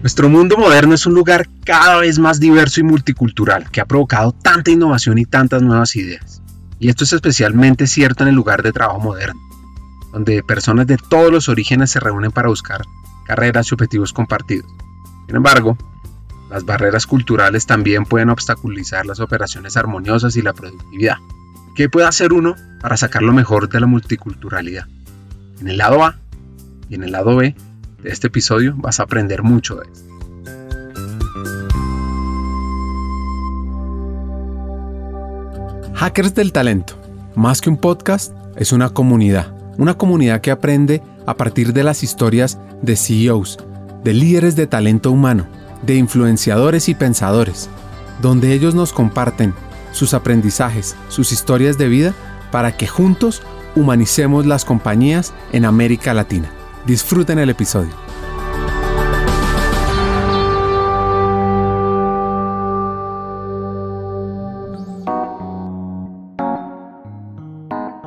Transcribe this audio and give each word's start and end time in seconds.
Nuestro 0.00 0.30
mundo 0.30 0.56
moderno 0.56 0.94
es 0.94 1.04
un 1.04 1.12
lugar 1.12 1.46
cada 1.62 1.98
vez 1.98 2.18
más 2.18 2.40
diverso 2.40 2.80
y 2.80 2.84
multicultural 2.84 3.70
que 3.70 3.82
ha 3.82 3.84
provocado 3.84 4.32
tanta 4.32 4.70
innovación 4.70 5.18
y 5.18 5.26
tantas 5.26 5.60
nuevas 5.60 5.94
ideas. 5.94 6.40
Y 6.78 6.88
esto 6.88 7.04
es 7.04 7.12
especialmente 7.12 7.86
cierto 7.86 8.22
en 8.22 8.30
el 8.30 8.34
lugar 8.34 8.62
de 8.62 8.72
trabajo 8.72 8.98
moderno, 8.98 9.38
donde 10.10 10.42
personas 10.42 10.86
de 10.86 10.96
todos 10.96 11.30
los 11.30 11.50
orígenes 11.50 11.90
se 11.90 12.00
reúnen 12.00 12.30
para 12.30 12.48
buscar 12.48 12.80
carreras 13.26 13.70
y 13.70 13.74
objetivos 13.74 14.14
compartidos. 14.14 14.70
Sin 15.26 15.36
embargo, 15.36 15.76
las 16.48 16.64
barreras 16.64 17.06
culturales 17.06 17.66
también 17.66 18.06
pueden 18.06 18.30
obstaculizar 18.30 19.04
las 19.04 19.20
operaciones 19.20 19.76
armoniosas 19.76 20.34
y 20.34 20.40
la 20.40 20.54
productividad. 20.54 21.18
¿Qué 21.76 21.90
puede 21.90 22.06
hacer 22.06 22.32
uno 22.32 22.56
para 22.80 22.96
sacar 22.96 23.20
lo 23.20 23.34
mejor 23.34 23.68
de 23.68 23.80
la 23.80 23.86
multiculturalidad? 23.86 24.86
En 25.60 25.68
el 25.68 25.76
lado 25.76 26.02
A 26.04 26.16
y 26.88 26.94
en 26.94 27.04
el 27.04 27.12
lado 27.12 27.36
B 27.36 27.54
de 28.02 28.10
este 28.10 28.28
episodio 28.28 28.74
vas 28.76 29.00
a 29.00 29.04
aprender 29.04 29.42
mucho 29.42 29.76
de 29.76 29.86
esto. 29.90 30.10
Hackers 35.94 36.34
del 36.34 36.52
Talento, 36.52 36.94
más 37.36 37.60
que 37.60 37.68
un 37.68 37.76
podcast, 37.76 38.32
es 38.56 38.72
una 38.72 38.88
comunidad. 38.88 39.54
Una 39.76 39.94
comunidad 39.94 40.40
que 40.40 40.50
aprende 40.50 41.02
a 41.26 41.34
partir 41.34 41.72
de 41.72 41.84
las 41.84 42.02
historias 42.02 42.58
de 42.80 42.96
CEOs, 42.96 43.58
de 44.02 44.14
líderes 44.14 44.56
de 44.56 44.66
talento 44.66 45.10
humano, 45.10 45.46
de 45.82 45.96
influenciadores 45.96 46.88
y 46.88 46.94
pensadores, 46.94 47.68
donde 48.22 48.54
ellos 48.54 48.74
nos 48.74 48.92
comparten 48.92 49.54
sus 49.92 50.14
aprendizajes, 50.14 50.96
sus 51.08 51.32
historias 51.32 51.76
de 51.76 51.88
vida, 51.88 52.14
para 52.50 52.76
que 52.76 52.86
juntos 52.86 53.42
humanicemos 53.76 54.46
las 54.46 54.64
compañías 54.64 55.32
en 55.52 55.64
América 55.64 56.14
Latina. 56.14 56.50
Disfruten 56.86 57.38
el 57.38 57.50
episodio. 57.50 57.90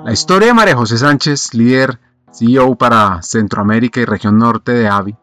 La 0.04 0.12
historia 0.12 0.48
de 0.48 0.54
María 0.54 0.76
José 0.76 0.98
Sánchez, 0.98 1.54
líder 1.54 2.00
CEO 2.32 2.76
para 2.76 3.22
Centroamérica 3.22 4.02
y 4.02 4.06
región 4.06 4.40
norte 4.40 4.72
de 4.72 4.88
AVI, 4.88 5.16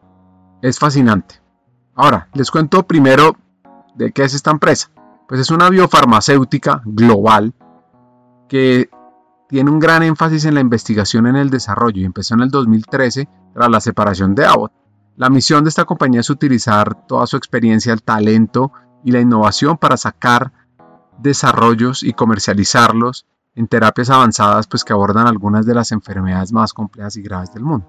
es 0.61 0.79
fascinante. 0.79 1.35
Ahora, 1.93 2.29
les 2.33 2.49
cuento 2.51 2.83
primero 2.83 3.35
de 3.95 4.13
qué 4.13 4.23
es 4.23 4.33
esta 4.33 4.51
empresa. 4.51 4.89
Pues 5.27 5.41
es 5.41 5.51
una 5.51 5.69
biofarmacéutica 5.69 6.81
global 6.85 7.53
que 8.47 8.89
tiene 9.49 9.69
un 9.69 9.79
gran 9.79 10.03
énfasis 10.03 10.45
en 10.45 10.55
la 10.55 10.61
investigación 10.61 11.27
en 11.27 11.35
el 11.35 11.49
desarrollo 11.49 12.01
y 12.01 12.05
empezó 12.05 12.35
en 12.35 12.41
el 12.41 12.49
2013 12.49 13.27
tras 13.53 13.69
la 13.69 13.81
separación 13.81 14.35
de 14.35 14.45
Abbott. 14.45 14.71
La 15.17 15.29
misión 15.29 15.63
de 15.63 15.69
esta 15.69 15.85
compañía 15.85 16.21
es 16.21 16.29
utilizar 16.29 17.05
toda 17.07 17.27
su 17.27 17.37
experiencia, 17.37 17.93
el 17.93 18.03
talento 18.03 18.71
y 19.03 19.11
la 19.11 19.19
innovación 19.19 19.77
para 19.77 19.97
sacar 19.97 20.51
desarrollos 21.19 22.03
y 22.03 22.13
comercializarlos 22.13 23.27
en 23.55 23.67
terapias 23.67 24.09
avanzadas 24.09 24.67
pues, 24.67 24.83
que 24.83 24.93
abordan 24.93 25.27
algunas 25.27 25.65
de 25.65 25.75
las 25.75 25.91
enfermedades 25.91 26.53
más 26.53 26.73
complejas 26.73 27.17
y 27.17 27.21
graves 27.21 27.53
del 27.53 27.63
mundo. 27.63 27.87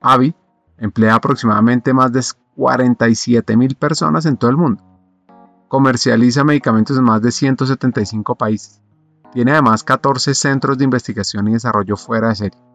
AVI 0.00 0.34
emplea 0.78 1.14
aproximadamente 1.14 1.94
más 1.94 2.12
de 2.12 2.22
47 2.56 3.56
mil 3.56 3.76
personas 3.76 4.26
en 4.26 4.36
todo 4.36 4.50
el 4.50 4.56
mundo. 4.56 4.82
Comercializa 5.68 6.44
medicamentos 6.44 6.98
en 6.98 7.04
más 7.04 7.22
de 7.22 7.30
175 7.30 8.34
países. 8.34 8.82
Tiene 9.32 9.52
además 9.52 9.84
14 9.84 10.34
centros 10.34 10.76
de 10.76 10.84
investigación 10.84 11.48
y 11.48 11.52
desarrollo 11.52 11.96
fuera 11.96 12.28
de 12.28 12.34
serie. 12.34 12.71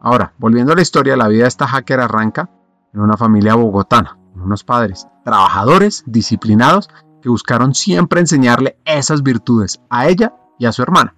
Ahora, 0.00 0.32
volviendo 0.38 0.72
a 0.72 0.76
la 0.76 0.82
historia, 0.82 1.16
la 1.16 1.28
vida 1.28 1.42
de 1.42 1.48
esta 1.48 1.66
hacker 1.66 2.00
arranca 2.00 2.50
en 2.92 3.00
una 3.00 3.16
familia 3.16 3.54
bogotana, 3.54 4.18
unos 4.34 4.64
padres 4.64 5.08
trabajadores, 5.24 6.04
disciplinados, 6.06 6.88
que 7.20 7.28
buscaron 7.28 7.74
siempre 7.74 8.20
enseñarle 8.20 8.78
esas 8.84 9.24
virtudes 9.24 9.80
a 9.90 10.06
ella 10.06 10.34
y 10.58 10.66
a 10.66 10.72
su 10.72 10.82
hermana. 10.82 11.16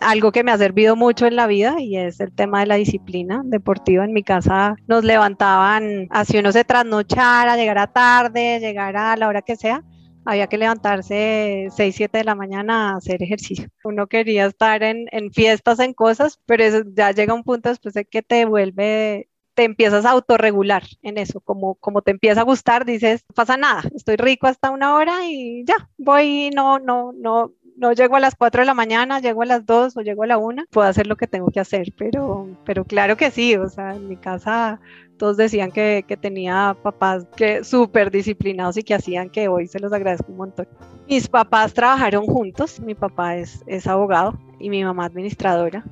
Algo 0.00 0.32
que 0.32 0.42
me 0.42 0.50
ha 0.50 0.58
servido 0.58 0.96
mucho 0.96 1.26
en 1.26 1.36
la 1.36 1.46
vida 1.46 1.76
y 1.78 1.96
es 1.96 2.18
el 2.18 2.32
tema 2.32 2.60
de 2.60 2.66
la 2.66 2.74
disciplina 2.74 3.42
deportiva. 3.44 4.04
En 4.04 4.12
mi 4.12 4.24
casa 4.24 4.74
nos 4.88 5.04
levantaban, 5.04 6.08
así 6.10 6.38
uno 6.38 6.50
se 6.50 6.64
trasnochara, 6.64 7.56
llegara 7.56 7.86
tarde, 7.86 8.58
llegara 8.58 9.12
a 9.12 9.16
la 9.16 9.28
hora 9.28 9.42
que 9.42 9.54
sea, 9.54 9.84
había 10.24 10.46
que 10.46 10.58
levantarse 10.58 11.68
6, 11.74 11.94
7 11.94 12.18
de 12.18 12.24
la 12.24 12.34
mañana 12.34 12.90
a 12.92 12.96
hacer 12.96 13.22
ejercicio. 13.22 13.68
Uno 13.84 14.06
quería 14.06 14.46
estar 14.46 14.82
en, 14.82 15.06
en 15.12 15.32
fiestas, 15.32 15.78
en 15.80 15.94
cosas, 15.94 16.40
pero 16.46 16.64
eso 16.64 16.82
ya 16.94 17.12
llega 17.12 17.34
un 17.34 17.44
punto 17.44 17.68
después 17.68 17.94
de 17.94 18.04
que 18.04 18.22
te 18.22 18.44
vuelve 18.44 19.28
te 19.54 19.64
empiezas 19.64 20.04
a 20.04 20.10
autorregular 20.10 20.82
en 21.02 21.18
eso, 21.18 21.40
como, 21.40 21.76
como 21.76 22.02
te 22.02 22.10
empieza 22.10 22.40
a 22.40 22.44
gustar, 22.44 22.84
dices, 22.84 23.24
pasa 23.34 23.56
nada, 23.56 23.82
estoy 23.94 24.16
rico 24.16 24.46
hasta 24.46 24.70
una 24.70 24.94
hora 24.94 25.26
y 25.26 25.64
ya, 25.64 25.88
voy, 25.96 26.50
no, 26.50 26.78
no, 26.80 27.12
no, 27.12 27.52
no 27.76 27.92
llego 27.92 28.16
a 28.16 28.20
las 28.20 28.34
4 28.34 28.62
de 28.62 28.66
la 28.66 28.74
mañana, 28.74 29.20
llego 29.20 29.42
a 29.42 29.46
las 29.46 29.64
2 29.64 29.96
o 29.96 30.00
llego 30.00 30.24
a 30.24 30.26
la 30.26 30.38
1, 30.38 30.64
puedo 30.70 30.88
hacer 30.88 31.06
lo 31.06 31.16
que 31.16 31.26
tengo 31.26 31.50
que 31.50 31.60
hacer, 31.60 31.92
pero, 31.96 32.48
pero 32.64 32.84
claro 32.84 33.16
que 33.16 33.30
sí, 33.30 33.56
o 33.56 33.68
sea, 33.68 33.94
en 33.94 34.08
mi 34.08 34.16
casa 34.16 34.80
todos 35.16 35.36
decían 35.36 35.70
que, 35.70 36.04
que 36.06 36.16
tenía 36.16 36.76
papás 36.82 37.26
que 37.36 37.64
súper 37.64 38.10
disciplinados 38.10 38.76
y 38.76 38.82
que 38.82 38.94
hacían 38.94 39.30
que 39.30 39.48
hoy 39.48 39.66
se 39.66 39.78
los 39.78 39.92
agradezco 39.92 40.32
un 40.32 40.38
montón. 40.38 40.68
Mis 41.08 41.28
papás 41.28 41.72
trabajaron 41.74 42.26
juntos, 42.26 42.80
mi 42.80 42.94
papá 42.94 43.36
es, 43.36 43.62
es 43.66 43.86
abogado 43.86 44.38
y 44.58 44.70
mi 44.70 44.84
mamá 44.84 45.06
administradora 45.06 45.84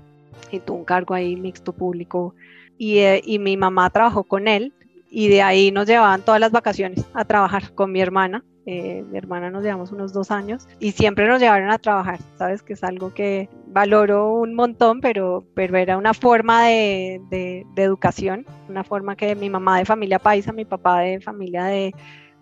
y 0.50 0.60
tuvo 0.60 0.78
un 0.78 0.84
cargo 0.84 1.14
ahí 1.14 1.36
mixto 1.36 1.72
público 1.72 2.34
y, 2.78 2.98
eh, 2.98 3.22
y 3.24 3.38
mi 3.38 3.56
mamá 3.56 3.90
trabajó 3.90 4.24
con 4.24 4.48
él 4.48 4.72
y 5.10 5.28
de 5.28 5.42
ahí 5.42 5.70
nos 5.70 5.86
llevaban 5.86 6.22
todas 6.22 6.40
las 6.40 6.50
vacaciones 6.50 7.04
a 7.14 7.24
trabajar 7.24 7.74
con 7.74 7.92
mi 7.92 8.00
hermana 8.00 8.44
eh, 8.64 9.04
mi 9.10 9.18
hermana 9.18 9.50
nos 9.50 9.64
llevamos 9.64 9.90
unos 9.90 10.12
dos 10.12 10.30
años 10.30 10.68
y 10.78 10.92
siempre 10.92 11.26
nos 11.26 11.40
llevaron 11.40 11.70
a 11.70 11.78
trabajar, 11.78 12.20
sabes 12.36 12.62
que 12.62 12.74
es 12.74 12.84
algo 12.84 13.12
que 13.12 13.48
valoro 13.66 14.34
un 14.34 14.54
montón, 14.54 15.00
pero, 15.00 15.44
pero 15.54 15.76
era 15.76 15.96
una 15.96 16.14
forma 16.14 16.66
de, 16.66 17.20
de, 17.30 17.64
educación, 17.76 18.46
una 18.68 18.84
forma 18.84 19.16
que 19.16 19.34
mi 19.34 19.50
mamá 19.50 19.78
de 19.78 19.84
familia 19.84 20.18
paisa, 20.20 20.52
mi 20.52 20.64
papá 20.64 21.00
de 21.00 21.20
familia 21.20 21.64
de, 21.64 21.92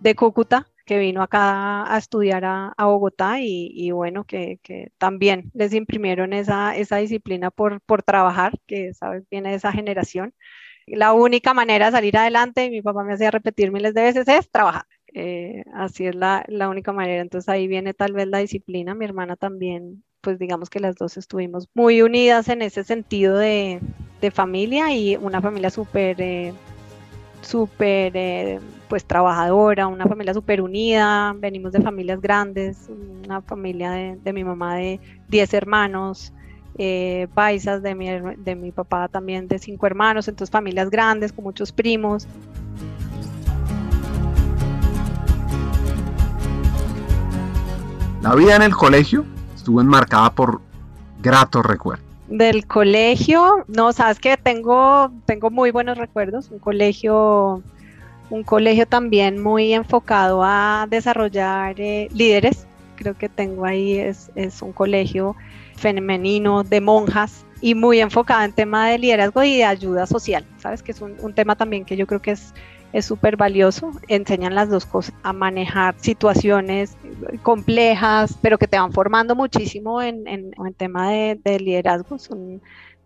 de 0.01 0.15
Cúcuta, 0.15 0.67
que 0.85 0.99
vino 0.99 1.23
acá 1.23 1.93
a 1.93 1.97
estudiar 1.99 2.45
a, 2.45 2.75
a 2.77 2.87
Bogotá 2.87 3.41
y, 3.41 3.71
y 3.75 3.91
bueno, 3.93 4.25
que, 4.25 4.59
que, 4.63 4.93
también 4.99 5.51
les 5.55 5.73
imprimieron 5.73 6.33
esa, 6.33 6.77
esa 6.77 6.97
disciplina 6.97 7.51
por, 7.51 7.81
por 7.83 8.03
trabajar, 8.03 8.53
que 8.67 8.93
sabes, 8.93 9.25
viene 9.31 9.51
de 9.51 9.57
esa 9.57 9.73
generación. 9.73 10.35
La 10.87 11.13
única 11.13 11.55
manera 11.55 11.87
de 11.87 11.93
salir 11.93 12.17
adelante, 12.17 12.65
y 12.65 12.71
mi 12.71 12.83
papá 12.83 13.05
me 13.05 13.15
hacía 13.15 13.31
repetir 13.31 13.71
miles 13.73 13.95
de 13.95 14.03
veces, 14.03 14.29
es 14.29 14.51
trabajar. 14.51 14.85
Eh, 15.15 15.65
así 15.75 16.07
es 16.07 16.15
la, 16.15 16.45
la, 16.49 16.69
única 16.69 16.93
manera. 16.93 17.23
Entonces 17.23 17.49
ahí 17.49 17.67
viene 17.67 17.95
tal 17.95 18.13
vez 18.13 18.29
la 18.29 18.39
disciplina. 18.39 18.95
Mi 18.95 19.05
hermana 19.05 19.37
también, 19.37 20.05
pues 20.21 20.39
digamos 20.39 20.71
que 20.71 20.81
las 20.81 20.97
dos 20.97 21.17
estuvimos 21.17 21.69
muy 21.75 22.03
unidas 22.03 22.49
en 22.49 22.63
ese 22.63 22.85
sentido 22.85 23.37
de, 23.37 23.81
de 24.21 24.31
familia 24.31 24.95
y 24.95 25.17
una 25.17 25.41
familia 25.41 25.71
súper, 25.71 26.21
eh, 26.21 26.53
súper, 27.43 28.13
eh, 28.17 28.61
pues 28.89 29.05
trabajadora, 29.05 29.87
una 29.87 30.07
familia 30.07 30.35
súper 30.35 30.63
unida. 30.63 31.35
Venimos 31.37 31.73
de 31.73 31.81
familias 31.81 32.21
grandes, 32.21 32.89
una 33.25 33.41
familia 33.43 33.91
de, 33.93 34.17
de 34.17 34.33
mi 34.33 34.45
mamá 34.45 34.77
de 34.77 35.01
10 35.29 35.55
hermanos. 35.55 36.33
Paisas 37.35 37.83
de 37.83 37.95
mi, 37.95 38.09
de 38.39 38.55
mi 38.55 38.73
papá 38.73 39.07
también 39.09 39.47
de 39.49 39.59
cinco 39.59 39.87
hermanos, 39.87 40.29
entonces 40.29 40.51
familias 40.51 40.89
grandes 40.89 41.31
con 41.31 41.45
muchos 41.45 41.73
primos. 41.73 42.27
La 48.23 48.35
vida 48.35 48.55
en 48.55 48.61
el 48.61 48.77
colegio 48.77 49.25
estuvo 49.57 49.81
enmarcada 49.81 50.35
por 50.35 50.61
gratos 51.23 51.65
recuerdos. 51.65 52.05
Del 52.29 52.67
colegio, 52.67 53.65
no, 53.67 53.95
sabes 53.95 54.19
que 54.19 54.37
tengo, 54.37 55.11
tengo 55.25 55.51
muy 55.51 55.71
buenos 55.71 55.97
recuerdos. 55.97 56.51
Un 56.51 56.59
colegio, 56.59 57.63
un 58.29 58.45
colegio 58.45 58.87
también 58.87 59.43
muy 59.43 59.73
enfocado 59.73 60.43
a 60.45 60.87
desarrollar 60.91 61.81
eh, 61.81 62.09
líderes. 62.13 62.67
Creo 62.97 63.17
que 63.17 63.31
tengo 63.31 63.65
ahí 63.65 63.95
es, 63.95 64.31
es 64.35 64.61
un 64.61 64.73
colegio 64.73 65.35
femenino 65.77 66.63
de 66.63 66.83
monjas 66.83 67.47
y 67.63 67.75
muy 67.75 68.01
enfocado 68.01 68.43
en 68.43 68.53
tema 68.53 68.89
de 68.89 68.99
liderazgo 68.99 69.43
y 69.43 69.57
de 69.57 69.65
ayuda 69.65 70.07
social. 70.07 70.45
Sabes 70.59 70.83
que 70.83 70.93
es 70.93 71.01
un 71.01 71.33
tema 71.33 71.57
también 71.57 71.87
que 71.87 71.97
yo 71.97 72.07
creo 72.07 72.21
que 72.21 72.33
es 72.33 72.53
es 72.93 73.05
súper 73.05 73.37
valioso. 73.37 73.93
Enseñan 74.09 74.55
las 74.55 74.71
dos 74.71 74.87
cosas, 74.87 75.15
a 75.23 75.33
manejar 75.33 75.95
situaciones 75.99 76.97
complejas, 77.43 78.39
pero 78.43 78.59
que 78.59 78.69
te 78.69 78.79
van 78.79 78.93
formando 78.93 79.35
muchísimo 79.35 80.03
en, 80.03 80.27
en, 80.27 80.53
en 80.65 80.75
tema 80.75 81.11
de, 81.11 81.41
de 81.43 81.61
liderazgo. 81.61 82.17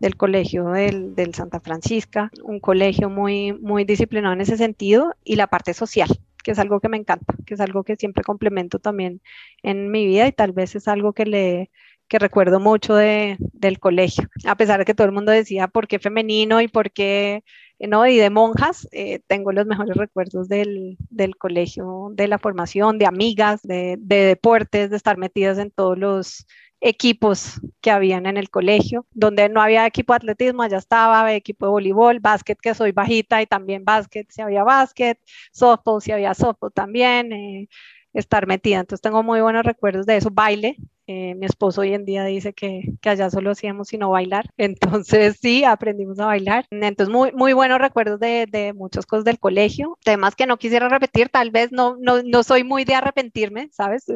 Del 0.00 0.16
colegio 0.16 0.70
del, 0.70 1.14
del, 1.14 1.34
Santa 1.34 1.60
Francisca, 1.60 2.30
un 2.42 2.58
colegio 2.58 3.08
muy, 3.08 3.52
muy 3.52 3.84
disciplinado 3.84 4.34
en 4.34 4.40
ese 4.40 4.56
sentido, 4.56 5.14
y 5.24 5.36
la 5.36 5.46
parte 5.46 5.72
social, 5.72 6.08
que 6.42 6.50
es 6.50 6.58
algo 6.58 6.80
que 6.80 6.88
me 6.88 6.96
encanta, 6.96 7.34
que 7.46 7.54
es 7.54 7.60
algo 7.60 7.84
que 7.84 7.96
siempre 7.96 8.24
complemento 8.24 8.80
también 8.80 9.22
en 9.62 9.90
mi 9.90 10.04
vida 10.04 10.26
y 10.26 10.32
tal 10.32 10.52
vez 10.52 10.74
es 10.74 10.88
algo 10.88 11.12
que 11.12 11.24
le 11.24 11.70
que 12.08 12.18
recuerdo 12.18 12.60
mucho 12.60 12.94
de, 12.94 13.38
del 13.52 13.78
colegio, 13.78 14.28
a 14.44 14.56
pesar 14.56 14.78
de 14.78 14.84
que 14.84 14.94
todo 14.94 15.06
el 15.06 15.14
mundo 15.14 15.32
decía 15.32 15.68
por 15.68 15.88
qué 15.88 15.98
femenino 15.98 16.60
y 16.60 16.68
por 16.68 16.90
qué 16.90 17.44
¿no? 17.86 18.06
Y 18.06 18.16
de 18.16 18.30
monjas, 18.30 18.88
eh, 18.92 19.20
tengo 19.26 19.52
los 19.52 19.66
mejores 19.66 19.96
recuerdos 19.96 20.48
del, 20.48 20.96
del, 21.10 21.36
colegio, 21.36 22.10
de 22.12 22.28
la 22.28 22.38
formación, 22.38 22.98
de 22.98 23.06
amigas, 23.06 23.62
de, 23.62 23.96
de 23.98 24.16
deportes, 24.24 24.90
de 24.90 24.96
estar 24.96 25.18
metidas 25.18 25.58
en 25.58 25.70
todos 25.70 25.98
los 25.98 26.46
equipos 26.80 27.60
que 27.80 27.90
habían 27.90 28.26
en 28.26 28.36
el 28.36 28.50
colegio, 28.50 29.06
donde 29.12 29.48
no 29.48 29.62
había 29.62 29.86
equipo 29.86 30.12
de 30.12 30.18
atletismo, 30.18 30.62
allá 30.62 30.76
estaba, 30.78 31.32
equipo 31.32 31.66
de 31.66 31.70
voleibol, 31.70 32.20
básquet, 32.20 32.58
que 32.60 32.74
soy 32.74 32.92
bajita 32.92 33.40
y 33.40 33.46
también 33.46 33.84
básquet, 33.84 34.30
si 34.30 34.42
había 34.42 34.64
básquet, 34.64 35.18
softball, 35.50 36.02
si 36.02 36.12
había 36.12 36.34
softball 36.34 36.72
también, 36.72 37.32
eh, 37.32 37.68
estar 38.12 38.46
metida. 38.46 38.80
Entonces 38.80 39.00
tengo 39.02 39.22
muy 39.22 39.40
buenos 39.40 39.64
recuerdos 39.64 40.04
de 40.06 40.18
eso, 40.18 40.30
baile, 40.30 40.76
eh, 41.06 41.34
mi 41.34 41.46
esposo 41.46 41.82
hoy 41.82 41.92
en 41.92 42.04
día 42.04 42.24
dice 42.24 42.54
que, 42.54 42.92
que, 43.00 43.10
allá 43.10 43.30
solo 43.30 43.50
hacíamos 43.50 43.88
sino 43.88 44.10
bailar. 44.10 44.50
Entonces 44.56 45.38
sí, 45.40 45.64
aprendimos 45.64 46.18
a 46.18 46.26
bailar. 46.26 46.66
Entonces 46.70 47.12
muy, 47.12 47.32
muy 47.32 47.52
buenos 47.52 47.78
recuerdos 47.78 48.20
de, 48.20 48.46
de 48.50 48.72
muchas 48.72 49.06
cosas 49.06 49.24
del 49.24 49.38
colegio. 49.38 49.98
Temas 50.04 50.34
que 50.34 50.46
no 50.46 50.56
quisiera 50.56 50.88
repetir, 50.88 51.28
tal 51.28 51.50
vez 51.50 51.72
no, 51.72 51.96
no, 51.98 52.22
no 52.22 52.42
soy 52.42 52.64
muy 52.64 52.84
de 52.84 52.94
arrepentirme, 52.94 53.68
¿sabes? 53.72 54.06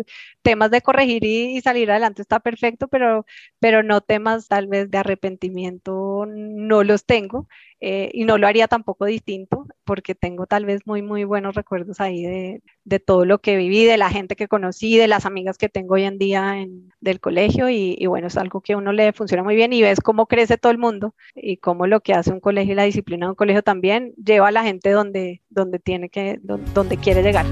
Temas 0.43 0.71
de 0.71 0.81
corregir 0.81 1.25
y, 1.25 1.57
y, 1.57 1.61
salir 1.61 1.91
adelante 1.91 2.23
está 2.23 2.41
perfecto, 2.41 2.89
pero, 2.89 3.27
pero 3.59 3.83
no 3.83 4.01
temas 4.01 4.49
tal 4.49 4.67
vez 4.67 4.91
de 4.91 4.99
arrepentimiento, 4.99 6.27
no 6.27 6.85
los 6.85 7.05
tengo. 7.05 7.49
Eh, 7.81 8.11
y 8.13 8.25
no 8.25 8.39
lo 8.39 8.49
haría 8.49 8.67
tampoco 8.67 9.05
distinto 9.05 9.65
porque 9.85 10.17
tengo 10.17 10.47
tal 10.47 10.65
vez 10.65 10.85
muy, 10.85 11.01
muy 11.01 11.23
buenos 11.23 11.55
recuerdos 11.55 12.01
ahí 12.01 12.25
de, 12.25 12.63
de, 12.85 12.99
todo 12.99 13.25
lo 13.25 13.39
que 13.39 13.57
viví, 13.57 13.85
de 13.85 13.97
la 13.97 14.11
gente 14.11 14.35
que 14.35 14.49
conocí, 14.49 14.97
de 14.97 15.07
las 15.07 15.27
amigas 15.27 15.59
que 15.59 15.69
tengo 15.69 15.95
hoy 15.95 16.03
en 16.03 16.19
día 16.19 16.59
en, 16.59 16.93
del 17.01 17.21
colegio 17.21 17.71
y, 17.71 18.05
bueno, 18.07 18.27
es 18.27 18.37
algo 18.37 18.63
que 18.63 18.73
a 18.73 18.79
uno 18.79 18.93
le 18.93 19.13
funciona 19.13 19.45
muy 19.45 19.55
bien 19.55 19.73
y 19.73 19.81
ves 19.81 20.01
cómo 20.01 20.27
crece 20.27 20.59
todo 20.59 20.73
el 20.73 20.79
mundo 20.79 21.15
y 21.37 21.59
cómo 21.59 21.87
lo 21.87 22.01
que 22.01 22.15
hace 22.15 22.33
un 22.33 22.41
colegio 22.41 22.73
y 22.73 22.77
la 22.77 22.83
disciplina 22.83 23.27
de 23.27 23.31
un 23.31 23.37
colegio 23.37 23.63
también 23.63 24.13
lleva 24.17 24.49
a 24.49 24.53
la 24.53 24.65
gente 24.65 24.91
donde, 24.91 25.43
donde, 25.49 25.79
tiene 25.79 26.09
que, 26.09 26.41
donde 26.43 26.97
quiere 26.97 27.23
llegar. 27.23 27.47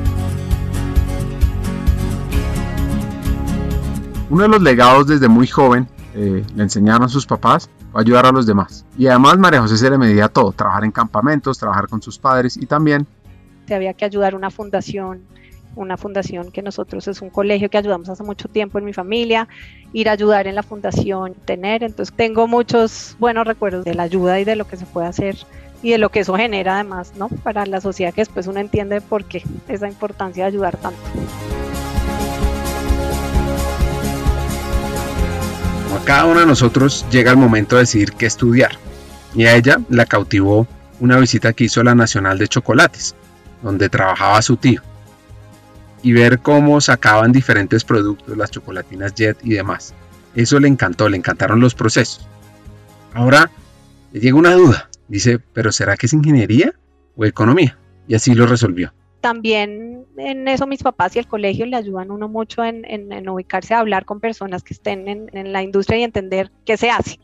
Uno 4.28 4.42
de 4.42 4.48
los 4.48 4.60
legados 4.60 5.06
desde 5.06 5.28
muy 5.28 5.46
joven 5.46 5.86
eh, 6.16 6.42
le 6.56 6.62
enseñaron 6.64 7.04
a 7.04 7.08
sus 7.08 7.26
papás 7.26 7.70
ayudar 7.98 8.26
a 8.26 8.32
los 8.32 8.46
demás. 8.46 8.84
Y 8.98 9.06
además 9.06 9.38
María 9.38 9.60
José 9.60 9.76
se 9.76 9.90
le 9.90 9.98
medía 9.98 10.28
todo, 10.28 10.52
trabajar 10.52 10.84
en 10.84 10.92
campamentos, 10.92 11.58
trabajar 11.58 11.88
con 11.88 12.02
sus 12.02 12.18
padres 12.18 12.56
y 12.56 12.66
también... 12.66 13.06
Te 13.66 13.74
había 13.74 13.94
que 13.94 14.04
ayudar 14.04 14.34
una 14.34 14.50
fundación, 14.50 15.22
una 15.74 15.96
fundación 15.96 16.50
que 16.50 16.62
nosotros 16.62 17.08
es 17.08 17.20
un 17.20 17.30
colegio 17.30 17.68
que 17.68 17.78
ayudamos 17.78 18.08
hace 18.08 18.22
mucho 18.22 18.48
tiempo 18.48 18.78
en 18.78 18.84
mi 18.84 18.92
familia, 18.92 19.48
ir 19.92 20.08
a 20.08 20.12
ayudar 20.12 20.46
en 20.46 20.54
la 20.54 20.62
fundación, 20.62 21.34
tener, 21.44 21.82
entonces 21.82 22.14
tengo 22.14 22.46
muchos 22.46 23.16
buenos 23.18 23.46
recuerdos 23.46 23.84
de 23.84 23.94
la 23.94 24.04
ayuda 24.04 24.38
y 24.40 24.44
de 24.44 24.56
lo 24.56 24.66
que 24.66 24.76
se 24.76 24.86
puede 24.86 25.06
hacer 25.08 25.36
y 25.82 25.90
de 25.90 25.98
lo 25.98 26.10
que 26.10 26.20
eso 26.20 26.34
genera 26.34 26.74
además, 26.74 27.12
¿no? 27.16 27.28
Para 27.28 27.66
la 27.66 27.80
sociedad 27.80 28.14
que 28.14 28.22
después 28.22 28.46
uno 28.46 28.60
entiende 28.60 29.00
por 29.00 29.24
qué 29.24 29.42
esa 29.68 29.88
importancia 29.88 30.44
de 30.44 30.48
ayudar 30.48 30.76
tanto. 30.76 31.00
Cada 36.04 36.26
uno 36.26 36.40
de 36.40 36.46
nosotros 36.46 37.06
llega 37.10 37.30
el 37.30 37.36
momento 37.36 37.76
de 37.76 37.82
decidir 37.82 38.12
qué 38.12 38.26
estudiar. 38.26 38.72
Y 39.34 39.44
a 39.46 39.54
ella 39.54 39.78
la 39.88 40.06
cautivó 40.06 40.66
una 41.00 41.18
visita 41.18 41.52
que 41.52 41.64
hizo 41.64 41.80
a 41.80 41.84
la 41.84 41.94
Nacional 41.94 42.38
de 42.38 42.48
Chocolates, 42.48 43.14
donde 43.62 43.88
trabajaba 43.88 44.40
su 44.42 44.56
tío. 44.56 44.82
Y 46.02 46.12
ver 46.12 46.38
cómo 46.40 46.80
sacaban 46.80 47.32
diferentes 47.32 47.84
productos, 47.84 48.36
las 48.36 48.50
chocolatinas 48.50 49.14
Jet 49.14 49.38
y 49.42 49.54
demás. 49.54 49.94
Eso 50.34 50.60
le 50.60 50.68
encantó, 50.68 51.08
le 51.08 51.16
encantaron 51.16 51.60
los 51.60 51.74
procesos. 51.74 52.26
Ahora 53.14 53.50
le 54.12 54.20
llega 54.20 54.36
una 54.36 54.54
duda. 54.54 54.88
Dice, 55.08 55.38
¿pero 55.38 55.72
será 55.72 55.96
que 55.96 56.06
es 56.06 56.12
ingeniería 56.12 56.74
o 57.16 57.24
economía? 57.24 57.78
Y 58.08 58.14
así 58.14 58.34
lo 58.34 58.46
resolvió 58.46 58.92
también 59.26 59.95
en 60.16 60.48
eso 60.48 60.66
mis 60.66 60.82
papás 60.82 61.16
y 61.16 61.18
el 61.18 61.26
colegio 61.26 61.66
le 61.66 61.76
ayudan 61.76 62.10
uno 62.10 62.28
mucho 62.28 62.64
en, 62.64 63.28
ubicarse 63.28 63.74
a 63.74 63.80
hablar 63.80 64.04
con 64.04 64.20
personas 64.20 64.62
que 64.62 64.74
estén 64.74 65.08
en, 65.08 65.52
la 65.52 65.62
industria 65.62 65.98
y 65.98 66.02
entender 66.02 66.50
qué 66.64 66.76
se 66.76 66.90
hace. 66.90 67.18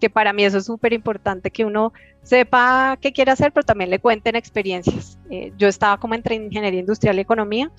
Que 0.00 0.10
para 0.10 0.32
mí 0.32 0.44
eso 0.44 0.58
es 0.58 0.66
súper 0.66 0.92
importante, 0.92 1.50
que 1.50 1.64
uno 1.64 1.92
sepa 2.22 2.96
qué 3.00 3.12
quiere 3.12 3.32
hacer, 3.32 3.52
pero 3.52 3.64
también 3.64 3.90
le 3.90 3.98
cuenten 3.98 4.36
experiencias. 4.36 5.18
Eh, 5.30 5.52
yo 5.58 5.66
estaba 5.66 5.98
como 5.98 6.14
entre 6.14 6.36
ingeniería 6.36 6.80
industrial 6.80 7.18
y 7.18 7.20
economía 7.20 7.70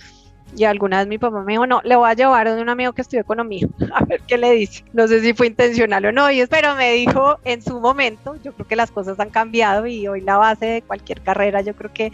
y 0.56 0.64
alguna 0.64 1.00
vez 1.00 1.08
mi 1.08 1.18
papá 1.18 1.42
me 1.44 1.54
dijo, 1.54 1.68
no, 1.68 1.82
le 1.84 1.96
voy 1.96 2.10
a 2.10 2.14
llevar 2.14 2.48
a 2.48 2.54
un 2.54 2.70
amigo 2.70 2.94
que 2.94 3.02
estudió 3.02 3.22
economía, 3.22 3.68
a 3.94 4.04
ver 4.06 4.22
qué 4.28 4.38
le 4.38 4.52
dice. 4.52 4.84
No 4.94 5.08
sé 5.08 5.22
si 5.22 5.34
fue 5.34 5.48
intencional 5.48 6.06
o 6.06 6.12
no, 6.12 6.32
y 6.32 6.46
pero 6.48 6.76
me 6.76 6.94
dijo 6.94 7.40
en 7.44 7.62
su 7.62 7.80
momento, 7.80 8.36
yo 8.44 8.54
creo 8.54 8.68
que 8.68 8.76
las 8.76 8.92
cosas 8.92 9.20
han 9.20 9.30
cambiado 9.30 9.86
y 9.86 10.08
hoy 10.08 10.22
la 10.22 10.38
base 10.38 10.66
de 10.66 10.82
cualquier 10.82 11.22
carrera, 11.22 11.62
yo 11.62 11.76
creo 11.76 11.94
que 11.94 12.12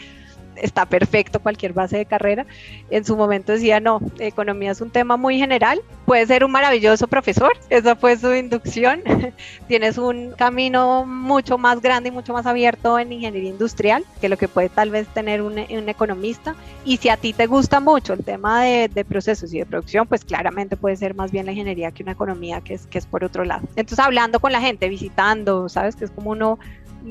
está 0.55 0.85
perfecto 0.85 1.39
cualquier 1.39 1.73
base 1.73 1.97
de 1.97 2.05
carrera. 2.05 2.45
En 2.89 3.05
su 3.05 3.15
momento 3.15 3.53
decía, 3.53 3.79
no, 3.79 3.99
economía 4.19 4.71
es 4.71 4.81
un 4.81 4.89
tema 4.89 5.17
muy 5.17 5.37
general, 5.37 5.81
puede 6.05 6.25
ser 6.27 6.43
un 6.43 6.51
maravilloso 6.51 7.07
profesor, 7.07 7.51
esa 7.69 7.95
fue 7.95 8.17
su 8.17 8.33
inducción, 8.33 9.01
tienes 9.67 9.97
un 9.97 10.31
camino 10.31 11.05
mucho 11.05 11.57
más 11.57 11.81
grande 11.81 12.09
y 12.09 12.11
mucho 12.11 12.33
más 12.33 12.45
abierto 12.45 12.99
en 12.99 13.11
ingeniería 13.11 13.49
industrial 13.49 14.03
que 14.21 14.29
lo 14.29 14.37
que 14.37 14.47
puede 14.47 14.69
tal 14.69 14.89
vez 14.89 15.07
tener 15.07 15.41
un, 15.41 15.55
economista. 15.57 16.55
Y 16.83 16.97
si 16.97 17.09
a 17.09 17.17
ti 17.17 17.33
te 17.33 17.47
gusta 17.47 17.79
mucho 17.79 18.13
el 18.13 18.23
tema 18.23 18.63
de, 18.63 18.87
de, 18.87 19.05
procesos 19.05 19.53
y 19.53 19.59
de 19.59 19.65
producción, 19.65 20.07
pues 20.07 20.25
claramente 20.25 20.77
puede 20.77 20.95
ser 20.95 21.15
más 21.15 21.31
bien 21.31 21.45
la 21.45 21.51
ingeniería 21.51 21.91
que 21.91 22.03
una 22.03 22.13
economía 22.13 22.61
que 22.61 22.73
es, 22.73 22.87
que 22.87 22.97
es 22.97 23.05
por 23.05 23.23
otro 23.23 23.45
lado. 23.45 23.67
Entonces 23.75 23.99
hablando 23.99 24.39
con 24.39 24.51
la 24.51 24.61
gente, 24.61 24.89
visitando, 24.89 25.69
sabes 25.69 25.95
que 25.95 26.05
es 26.05 26.11
como 26.11 26.31
uno 26.31 26.59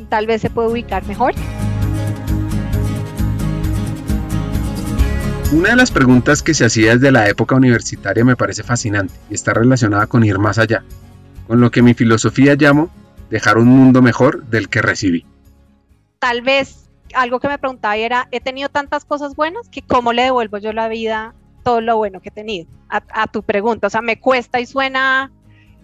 tal 0.09 0.27
vez 0.27 0.43
se 0.43 0.51
puede 0.51 0.69
ubicar 0.69 1.05
mejor. 1.07 1.35
Una 5.53 5.71
de 5.71 5.77
las 5.77 5.91
preguntas 5.91 6.43
que 6.43 6.55
se 6.55 6.65
hacía 6.65 6.95
desde 6.95 7.13
la 7.13 7.29
época 7.29 7.55
universitaria 7.55 8.25
me 8.25 8.35
parece 8.35 8.63
fascinante 8.63 9.15
y 9.31 9.35
está 9.35 9.53
relacionada 9.55 10.07
con 10.07 10.25
ir 10.25 10.39
más 10.39 10.59
allá, 10.59 10.83
con 11.47 11.61
lo 11.61 11.71
que 11.71 11.83
mi 11.83 11.95
filosofía 11.95 12.55
llamo 12.57 12.91
dejar 13.31 13.59
un 13.59 13.69
mundo 13.69 14.03
mejor 14.03 14.45
del 14.47 14.69
que 14.69 14.83
recibí. 14.83 15.25
Tal 16.19 16.43
vez 16.43 16.89
algo 17.15 17.39
que 17.41 17.49
me 17.49 17.59
preguntaba 17.59 17.97
era, 17.97 18.29
he 18.33 18.41
tenido 18.41 18.69
tantas 18.69 19.05
cosas 19.05 19.37
buenas 19.37 19.69
que 19.69 19.83
cómo 19.83 20.13
le 20.13 20.23
devuelvo 20.23 20.59
yo 20.59 20.73
la 20.73 20.89
vida 20.89 21.35
todo 21.63 21.81
lo 21.81 21.97
bueno 21.97 22.21
que 22.21 22.29
he 22.29 22.33
tenido 22.33 22.67
a, 22.89 23.27
tu 23.27 23.43
pregunta. 23.43 23.87
O 23.87 23.91
sea, 23.91 24.03
me 24.03 24.21
cuesta 24.21 24.61
y 24.61 24.67
suena, 24.67 25.33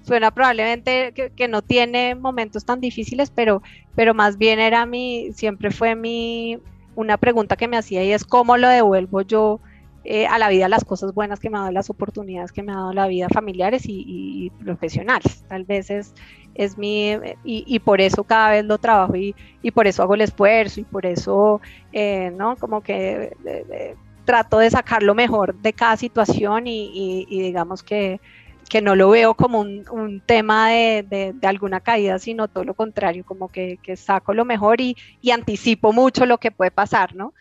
suena 0.02 0.30
probablemente 0.30 1.12
que, 1.12 1.30
que, 1.30 1.48
no 1.48 1.62
tiene 1.62 2.14
momentos 2.14 2.64
tan 2.64 2.80
difíciles, 2.80 3.30
pero, 3.34 3.62
pero 3.94 4.14
más 4.14 4.36
bien 4.36 4.60
era 4.60 4.86
mi, 4.86 5.32
siempre 5.32 5.70
fue 5.70 5.96
mi, 5.96 6.58
una 6.94 7.16
pregunta 7.16 7.56
que 7.56 7.68
me 7.68 7.76
hacía 7.76 8.04
y 8.04 8.12
es 8.12 8.24
cómo 8.24 8.56
lo 8.56 8.68
devuelvo 8.68 9.22
yo 9.22 9.60
eh, 10.02 10.26
a 10.26 10.38
la 10.38 10.48
vida 10.48 10.68
las 10.68 10.84
cosas 10.84 11.12
buenas 11.12 11.40
que 11.40 11.50
me 11.50 11.58
ha 11.58 11.60
dado, 11.60 11.72
las 11.72 11.90
oportunidades 11.90 12.52
que 12.52 12.62
me 12.62 12.72
ha 12.72 12.76
dado 12.76 12.92
la 12.94 13.06
vida 13.06 13.28
familiares 13.28 13.82
y, 13.86 14.50
profesionales. 14.64 15.44
Tal 15.46 15.64
vez 15.64 15.90
es, 15.90 16.14
es 16.54 16.78
mi, 16.78 17.16
y, 17.44 17.78
por 17.80 18.00
eso 18.00 18.24
cada 18.24 18.50
vez 18.50 18.64
lo 18.64 18.78
trabajo 18.78 19.14
y, 19.16 19.34
por 19.74 19.86
eso 19.86 20.02
hago 20.02 20.14
el 20.14 20.22
esfuerzo 20.22 20.80
y 20.80 20.84
por 20.84 21.04
eso, 21.04 21.60
eh, 21.92 22.32
¿no? 22.34 22.56
Como 22.56 22.80
que 22.80 23.36
eh, 23.44 23.94
trato 24.24 24.58
de 24.58 24.70
sacar 24.70 25.02
lo 25.02 25.14
mejor 25.14 25.54
de 25.56 25.74
cada 25.74 25.96
situación 25.98 26.66
y 26.66 27.26
digamos 27.28 27.82
que 27.82 28.20
que 28.70 28.80
no 28.80 28.94
lo 28.94 29.10
veo 29.10 29.34
como 29.34 29.60
un, 29.60 30.22
tema 30.24 30.70
de, 30.70 31.34
alguna 31.42 31.80
caída, 31.80 32.18
sino 32.18 32.48
todo 32.48 32.64
lo 32.64 32.72
contrario, 32.72 33.24
como 33.26 33.48
que, 33.48 33.78
saco 33.96 34.32
lo 34.32 34.46
mejor 34.46 34.80
y, 34.80 34.96
y, 35.20 35.32
anticipo 35.32 35.92
mucho 35.92 36.24
lo 36.24 36.38
que 36.38 36.52
puede 36.52 36.70
pasar, 36.70 37.14
¿no? 37.14 37.34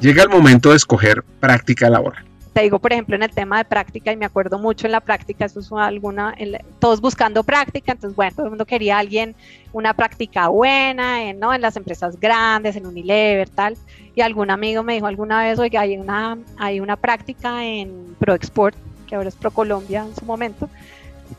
Llega 0.00 0.22
el 0.22 0.28
momento 0.28 0.70
de 0.70 0.76
escoger 0.76 1.24
práctica 1.40 1.90
laboral 1.90 2.29
te 2.52 2.62
digo, 2.62 2.78
por 2.78 2.92
ejemplo, 2.92 3.14
en 3.14 3.22
el 3.22 3.30
tema 3.30 3.58
de 3.58 3.64
práctica, 3.64 4.12
y 4.12 4.16
me 4.16 4.26
acuerdo 4.26 4.58
mucho 4.58 4.86
en 4.86 4.92
la 4.92 5.00
práctica, 5.00 5.44
eso 5.44 5.60
es 5.60 5.70
alguna, 5.72 6.34
todos 6.80 7.00
buscando 7.00 7.44
práctica, 7.44 7.92
entonces, 7.92 8.16
bueno, 8.16 8.32
todo 8.34 8.46
el 8.46 8.50
mundo 8.50 8.66
quería 8.66 8.98
alguien, 8.98 9.36
una 9.72 9.94
práctica 9.94 10.48
buena, 10.48 11.22
en, 11.22 11.38
¿no? 11.38 11.54
En 11.54 11.60
las 11.60 11.76
empresas 11.76 12.18
grandes, 12.18 12.74
en 12.74 12.86
Unilever, 12.86 13.48
tal, 13.48 13.76
y 14.16 14.20
algún 14.20 14.50
amigo 14.50 14.82
me 14.82 14.94
dijo 14.94 15.06
alguna 15.06 15.42
vez, 15.42 15.58
oiga, 15.58 15.82
hay 15.82 15.96
una, 15.96 16.38
hay 16.58 16.80
una 16.80 16.96
práctica 16.96 17.64
en 17.64 18.16
ProExport, 18.18 18.76
que 19.06 19.14
ahora 19.14 19.28
es 19.28 19.36
ProColombia 19.36 20.04
en 20.04 20.16
su 20.16 20.24
momento, 20.24 20.68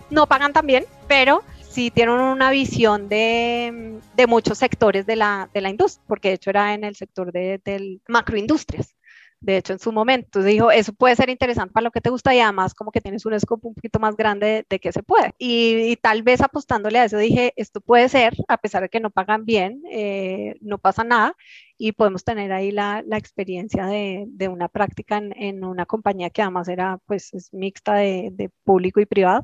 no 0.10 0.28
pagan 0.28 0.54
tan 0.54 0.66
bien, 0.66 0.86
pero 1.08 1.44
sí 1.70 1.92
tienen 1.92 2.16
una 2.16 2.52
visión 2.52 3.10
de, 3.10 4.00
de 4.16 4.28
muchos 4.28 4.58
sectores 4.58 5.06
de 5.06 5.18
la, 5.18 5.50
de 5.54 5.60
la 5.60 5.70
industria, 5.70 6.04
porque 6.08 6.30
de 6.30 6.36
hecho 6.36 6.50
era 6.50 6.74
en 6.74 6.86
el 6.86 6.96
sector 6.96 7.34
de, 7.34 7.60
del 7.64 8.02
macroindustrias 8.08 8.96
de 9.42 9.58
hecho 9.58 9.74
en 9.74 9.80
su 9.80 9.92
momento. 9.92 10.44
dijo, 10.44 10.72
eso 10.72 10.94
puede 10.94 11.16
ser 11.16 11.30
interesante 11.30 11.74
para 11.74 11.84
lo 11.84 11.92
que 11.92 12.02
te 12.02 12.10
gusta 12.10 12.34
y 12.34 12.40
además 12.40 12.74
como 12.74 12.92
que 12.92 13.02
tienes 13.02 13.26
un 13.26 13.38
scope 13.40 13.68
un 13.68 13.74
poquito 13.74 14.00
más 14.00 14.16
grande 14.16 14.66
de, 14.70 14.80
que 14.80 14.92
se 14.92 15.04
puede. 15.04 15.34
Y, 15.40 15.98
tal 15.98 16.24
vez 16.24 16.42
apostándole 16.42 17.00
a 17.00 17.06
eso 17.06 17.18
dije, 17.18 17.54
esto 17.58 17.82
puede 17.82 18.08
ser, 18.10 18.34
a 18.48 18.58
pesar 18.58 18.84
de 18.84 18.90
que 18.90 19.00
no 19.00 19.10
pagan 19.10 19.46
bien, 19.46 19.82
eh, 19.92 20.56
no 20.62 20.78
pasa 20.78 21.04
nada 21.04 21.36
y 21.78 21.94
podemos 21.94 22.24
tener 22.24 22.52
ahí 22.54 22.72
la, 22.72 23.04
la 23.06 23.18
experiencia 23.18 23.86
de, 23.88 24.26
de, 24.28 24.48
una 24.48 24.68
práctica 24.70 25.18
en, 25.18 25.34
en, 25.36 25.64
una 25.66 25.86
compañía 25.86 26.30
que 26.30 26.42
además 26.44 26.68
era 26.68 27.00
pues 27.08 27.34
es 27.34 27.54
mixta 27.54 27.96
de, 27.96 28.30
de 28.32 28.50
público 28.64 29.00
y 29.02 29.06
privado 29.06 29.44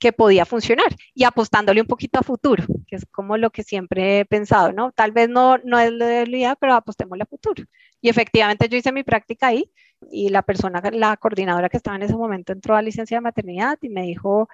que 0.00 0.12
podía 0.12 0.46
funcionar 0.46 0.88
y 1.14 1.24
apostándole 1.24 1.80
un 1.80 1.86
poquito 1.86 2.18
a 2.18 2.22
futuro, 2.22 2.64
que 2.88 2.96
es 2.96 3.06
como 3.06 3.36
lo 3.36 3.50
que 3.50 3.62
siempre 3.62 4.20
he 4.20 4.24
pensado, 4.24 4.72
¿no? 4.72 4.92
Tal 4.92 5.12
vez 5.12 5.28
no, 5.28 5.58
no 5.58 5.78
es 5.78 5.92
la 5.92 6.24
idea, 6.24 6.56
pero 6.56 6.74
apostémosle 6.74 7.22
a 7.22 7.26
futuro. 7.26 7.64
Y 8.00 8.08
efectivamente 8.08 8.68
yo 8.68 8.78
hice 8.78 8.92
mi 8.92 9.04
práctica 9.04 9.48
ahí 9.48 9.70
y 10.10 10.30
la 10.30 10.42
persona, 10.42 10.82
la 10.92 11.16
coordinadora 11.18 11.68
que 11.68 11.76
estaba 11.76 11.96
en 11.96 12.02
ese 12.02 12.16
momento 12.16 12.52
entró 12.52 12.74
a 12.74 12.82
licencia 12.82 13.18
de 13.18 13.20
maternidad 13.20 13.78
y 13.82 13.90
me 13.90 14.02
dijo, 14.02 14.48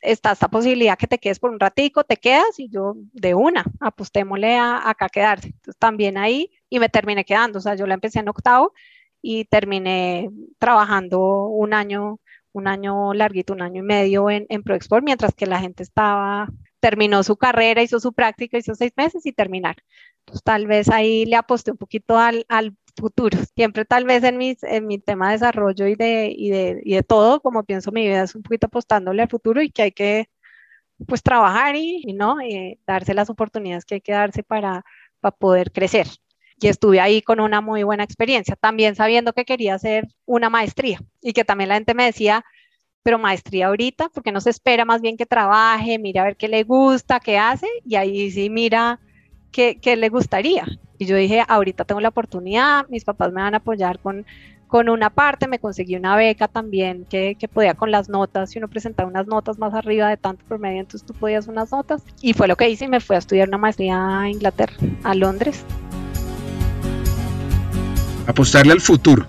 está 0.00 0.32
esta 0.32 0.48
posibilidad 0.48 0.98
que 0.98 1.06
te 1.06 1.18
quedes 1.18 1.38
por 1.38 1.50
un 1.50 1.60
ratico, 1.60 2.04
te 2.04 2.16
quedas 2.16 2.58
y 2.58 2.68
yo 2.68 2.94
de 2.96 3.34
una, 3.34 3.64
apostémosle 3.80 4.56
a 4.56 4.88
acá 4.88 5.08
quedarse. 5.08 5.48
Entonces 5.48 5.78
también 5.78 6.18
ahí 6.18 6.50
y 6.68 6.80
me 6.80 6.88
terminé 6.88 7.24
quedando, 7.24 7.58
o 7.58 7.62
sea, 7.62 7.74
yo 7.76 7.86
la 7.86 7.94
empecé 7.94 8.20
en 8.20 8.28
octavo 8.28 8.72
y 9.22 9.44
terminé 9.44 10.30
trabajando 10.58 11.46
un 11.46 11.74
año, 11.74 12.18
un 12.52 12.68
año 12.68 13.14
larguito, 13.14 13.52
un 13.52 13.62
año 13.62 13.80
y 13.82 13.86
medio 13.86 14.30
en, 14.30 14.46
en 14.48 14.62
ProExport, 14.62 15.04
mientras 15.04 15.34
que 15.34 15.46
la 15.46 15.60
gente 15.60 15.82
estaba, 15.82 16.48
terminó 16.80 17.22
su 17.22 17.36
carrera, 17.36 17.82
hizo 17.82 18.00
su 18.00 18.12
práctica, 18.12 18.58
hizo 18.58 18.74
seis 18.74 18.92
meses 18.96 19.24
y 19.26 19.32
terminar. 19.32 19.76
Entonces 20.20 20.42
tal 20.42 20.66
vez 20.66 20.88
ahí 20.88 21.26
le 21.26 21.36
aposté 21.36 21.70
un 21.70 21.76
poquito 21.76 22.18
al, 22.18 22.44
al 22.48 22.76
futuro. 22.96 23.38
Siempre 23.54 23.84
tal 23.84 24.04
vez 24.04 24.24
en, 24.24 24.36
mis, 24.38 24.62
en 24.62 24.86
mi 24.86 24.98
tema 24.98 25.28
de 25.28 25.34
desarrollo 25.34 25.86
y 25.86 25.94
de, 25.94 26.32
y 26.36 26.50
de, 26.50 26.80
y 26.84 26.94
de 26.94 27.02
todo, 27.02 27.40
como 27.40 27.64
pienso 27.64 27.92
mi 27.92 28.06
vida, 28.06 28.22
es 28.22 28.34
un 28.34 28.42
poquito 28.42 28.66
apostándole 28.66 29.22
al 29.22 29.28
futuro 29.28 29.62
y 29.62 29.70
que 29.70 29.82
hay 29.82 29.92
que 29.92 30.28
pues 31.06 31.22
trabajar 31.22 31.76
y, 31.76 32.02
no 32.14 32.42
y 32.42 32.78
darse 32.86 33.14
las 33.14 33.30
oportunidades 33.30 33.84
que 33.84 33.96
hay 33.96 34.00
que 34.00 34.12
darse 34.12 34.42
para, 34.42 34.84
para 35.20 35.36
poder 35.36 35.72
crecer. 35.72 36.06
Y 36.60 36.68
estuve 36.68 37.00
ahí 37.00 37.22
con 37.22 37.40
una 37.40 37.60
muy 37.60 37.82
buena 37.82 38.04
experiencia, 38.04 38.54
también 38.54 38.94
sabiendo 38.94 39.32
que 39.32 39.44
quería 39.44 39.74
hacer 39.74 40.08
una 40.26 40.50
maestría 40.50 41.00
y 41.22 41.32
que 41.32 41.44
también 41.44 41.68
la 41.68 41.76
gente 41.76 41.94
me 41.94 42.04
decía, 42.04 42.44
pero 43.02 43.18
maestría 43.18 43.68
ahorita, 43.68 44.10
porque 44.10 44.32
no 44.32 44.40
se 44.40 44.50
espera 44.50 44.84
más 44.84 45.00
bien 45.00 45.16
que 45.16 45.26
trabaje, 45.26 45.98
mira 45.98 46.22
a 46.22 46.24
ver 46.26 46.36
qué 46.36 46.48
le 46.48 46.64
gusta, 46.64 47.18
qué 47.20 47.38
hace, 47.38 47.66
y 47.84 47.94
ahí 47.94 48.30
sí 48.30 48.50
mira 48.50 49.00
qué, 49.52 49.78
qué 49.80 49.96
le 49.96 50.10
gustaría. 50.10 50.66
Y 50.98 51.06
yo 51.06 51.16
dije, 51.16 51.42
ahorita 51.48 51.84
tengo 51.86 52.00
la 52.00 52.10
oportunidad, 52.10 52.86
mis 52.88 53.04
papás 53.04 53.32
me 53.32 53.40
van 53.40 53.54
a 53.54 53.58
apoyar 53.58 53.98
con, 53.98 54.26
con 54.66 54.90
una 54.90 55.08
parte, 55.08 55.48
me 55.48 55.58
conseguí 55.58 55.96
una 55.96 56.14
beca 56.14 56.46
también 56.46 57.06
que, 57.08 57.36
que 57.38 57.48
podía 57.48 57.72
con 57.72 57.90
las 57.90 58.10
notas, 58.10 58.50
si 58.50 58.58
uno 58.58 58.68
presentaba 58.68 59.08
unas 59.08 59.26
notas 59.26 59.58
más 59.58 59.72
arriba 59.72 60.10
de 60.10 60.18
tanto 60.18 60.44
por 60.46 60.58
medio, 60.58 60.80
entonces 60.80 61.06
tú 61.06 61.14
podías 61.14 61.48
unas 61.48 61.72
notas. 61.72 62.04
Y 62.20 62.34
fue 62.34 62.48
lo 62.48 62.56
que 62.56 62.68
hice 62.68 62.84
y 62.84 62.88
me 62.88 63.00
fui 63.00 63.16
a 63.16 63.20
estudiar 63.20 63.48
una 63.48 63.56
maestría 63.56 64.20
a 64.20 64.28
Inglaterra, 64.28 64.74
a 65.04 65.14
Londres. 65.14 65.64
Apostarle 68.30 68.70
al 68.72 68.80
futuro, 68.80 69.26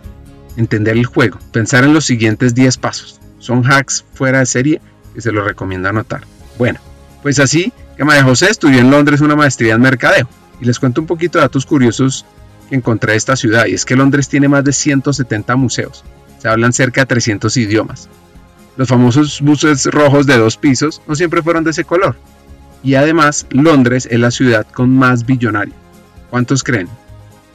entender 0.57 0.95
el 0.95 1.07
juego, 1.07 1.39
pensar 1.51 1.83
en 1.83 1.91
los 1.91 2.05
siguientes 2.05 2.53
10 2.53 2.77
pasos. 2.77 3.19
Son 3.39 3.65
hacks 3.65 4.05
fuera 4.13 4.37
de 4.37 4.45
serie 4.45 4.81
que 5.15 5.21
se 5.21 5.31
los 5.31 5.43
recomiendo 5.43 5.89
anotar. 5.89 6.21
Bueno, 6.59 6.79
pues 7.23 7.39
así 7.39 7.73
que 7.97 8.03
María 8.03 8.23
José 8.23 8.51
estudió 8.51 8.77
en 8.77 8.91
Londres 8.91 9.21
una 9.21 9.35
maestría 9.35 9.73
en 9.73 9.81
mercadeo 9.81 10.29
y 10.61 10.65
les 10.65 10.79
cuento 10.79 11.01
un 11.01 11.07
poquito 11.07 11.39
de 11.39 11.45
datos 11.45 11.65
curiosos 11.65 12.27
que 12.69 12.75
encontré 12.75 13.13
de 13.13 13.17
esta 13.17 13.35
ciudad. 13.35 13.65
Y 13.65 13.73
es 13.73 13.85
que 13.85 13.95
Londres 13.95 14.29
tiene 14.29 14.47
más 14.47 14.63
de 14.63 14.71
170 14.71 15.55
museos. 15.55 16.03
Se 16.37 16.47
hablan 16.47 16.71
cerca 16.71 17.01
de 17.01 17.07
300 17.07 17.57
idiomas. 17.57 18.07
Los 18.77 18.87
famosos 18.87 19.41
buses 19.41 19.85
rojos 19.85 20.27
de 20.27 20.37
dos 20.37 20.57
pisos 20.57 21.01
no 21.07 21.15
siempre 21.15 21.41
fueron 21.41 21.63
de 21.63 21.71
ese 21.71 21.85
color. 21.85 22.15
Y 22.83 22.93
además, 22.93 23.47
Londres 23.49 24.07
es 24.11 24.19
la 24.19 24.29
ciudad 24.29 24.67
con 24.71 24.95
más 24.95 25.25
billonarios. 25.25 25.75
¿Cuántos 26.29 26.63
creen? 26.63 26.87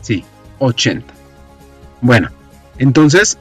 Sí, 0.03 0.25
80. 0.59 1.16
Bueno, 2.01 2.29
entonces, 2.79 3.39